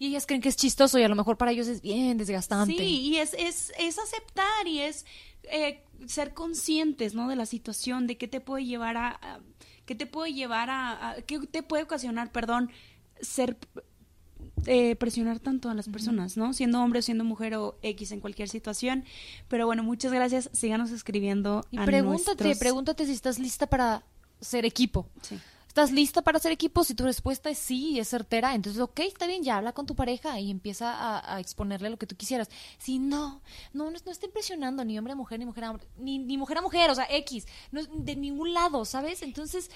[0.00, 2.76] Y ellas creen que es chistoso y a lo mejor para ellos es bien desgastante.
[2.76, 5.06] Sí, y es, es, es aceptar y es
[5.44, 7.28] eh, ser conscientes, ¿no?
[7.28, 9.40] De la situación, de qué te puede llevar a, a-
[9.86, 12.70] qué te puede llevar a, a- qué te puede ocasionar, perdón,
[13.20, 13.56] ser
[14.66, 16.52] eh, presionar tanto a las personas, ¿no?
[16.52, 19.04] Siendo hombre, o siendo mujer o X en cualquier situación.
[19.48, 20.50] Pero bueno, muchas gracias.
[20.52, 21.64] Síganos escribiendo.
[21.70, 24.02] Y a pregúntate, nuestros- pregúntate si estás lista para
[24.40, 25.06] ser equipo.
[25.22, 25.38] Sí.
[25.66, 26.82] ¿Estás lista para ser equipo?
[26.82, 29.86] Si tu respuesta es sí y es certera, entonces, ok, está bien, ya habla con
[29.86, 32.48] tu pareja y empieza a, a exponerle lo que tú quisieras.
[32.78, 33.42] Si no,
[33.74, 36.36] no, no, no está impresionando ni hombre a mujer, ni mujer a hombre, ni, ni
[36.36, 39.22] mujer a mujer, o sea, X, no, de ningún lado, ¿sabes?
[39.22, 39.70] Entonces,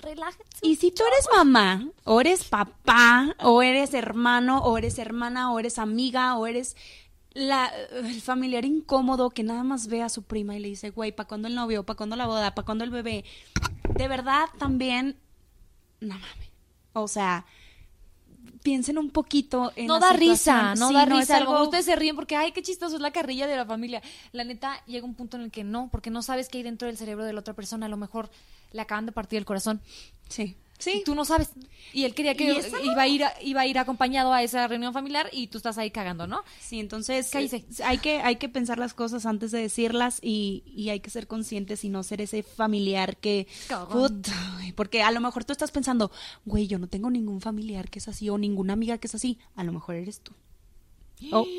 [0.00, 0.44] relájense.
[0.62, 5.58] Y si tú eres mamá, o eres papá, o eres hermano, o eres hermana, o
[5.58, 6.76] eres amiga, o eres
[7.32, 11.12] la, el familiar incómodo que nada más ve a su prima y le dice, güey,
[11.12, 11.84] ¿para cuándo el novio?
[11.84, 12.54] ¿Para cuándo la boda?
[12.54, 13.24] ¿Para cuándo el bebé?
[13.94, 15.16] De verdad, también,
[16.00, 16.50] no mames.
[16.92, 17.46] O sea,
[18.62, 21.36] piensen un poquito en no da risa, no Sí, da risa.
[21.38, 24.02] Algo- ustedes se ríen porque, ay, qué chistoso es la carrilla de la familia.
[24.32, 26.88] La neta, llega un punto en el que no, porque no sabes qué hay dentro
[26.88, 27.86] del cerebro de la otra persona.
[27.86, 28.28] A lo mejor
[28.72, 29.80] le acaban de partir el corazón.
[30.28, 30.56] Sí.
[30.94, 31.50] Y tú no sabes.
[31.92, 32.44] Y él quería que
[32.84, 35.76] iba a ir a- iba a ir acompañado a esa reunión familiar y tú estás
[35.76, 36.42] ahí cagando, ¿no?
[36.58, 40.88] Sí, entonces eh, hay que, hay que pensar las cosas antes de decirlas y, y
[40.88, 43.46] hay que ser conscientes y no ser ese familiar que...
[44.56, 46.10] Güey, porque a lo mejor tú estás pensando,
[46.46, 49.38] güey, yo no tengo ningún familiar que es así o ninguna amiga que es así.
[49.56, 50.32] A lo mejor eres tú.
[51.30, 51.44] Oh.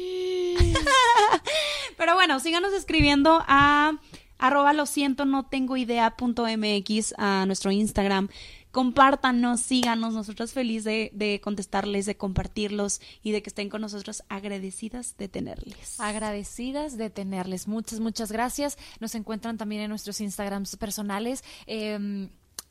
[1.97, 3.99] Pero bueno, síganos escribiendo a
[4.41, 8.27] arroba lo siento, no tengo idea punto MX a nuestro Instagram.
[8.71, 15.15] Compártanos, síganos, nosotros felices de, contestarles, de compartirlos y de que estén con nosotros agradecidas
[15.17, 15.99] de tenerles.
[15.99, 17.67] Agradecidas de tenerles.
[17.67, 18.77] Muchas, muchas gracias.
[18.99, 21.43] Nos encuentran también en nuestros Instagrams personales.
[21.67, 22.29] Eh,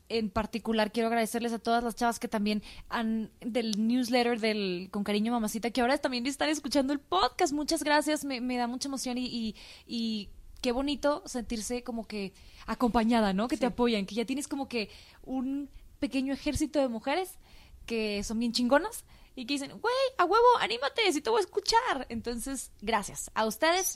[0.08, 5.04] en particular quiero agradecerles a todas las chavas que también han del newsletter del Con
[5.04, 7.52] Cariño Mamacita, que ahora también están escuchando el podcast.
[7.52, 9.54] Muchas gracias, me, me da mucha emoción y,
[9.86, 10.30] y
[10.60, 12.32] qué bonito sentirse como que
[12.66, 13.48] acompañada, ¿no?
[13.48, 14.90] Que te apoyan, que ya tienes como que
[15.22, 17.38] un pequeño ejército de mujeres
[17.86, 19.04] que son bien chingonas
[19.36, 22.06] y que dicen, güey, a huevo, anímate, si te voy a escuchar.
[22.08, 23.94] Entonces, gracias a ustedes.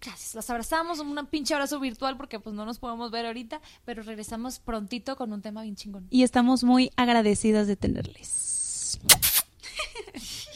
[0.00, 4.02] Gracias, las abrazamos, un pinche abrazo virtual porque pues no nos podemos ver ahorita, pero
[4.02, 6.06] regresamos prontito con un tema bien chingón.
[6.10, 9.00] Y estamos muy agradecidas de tenerles.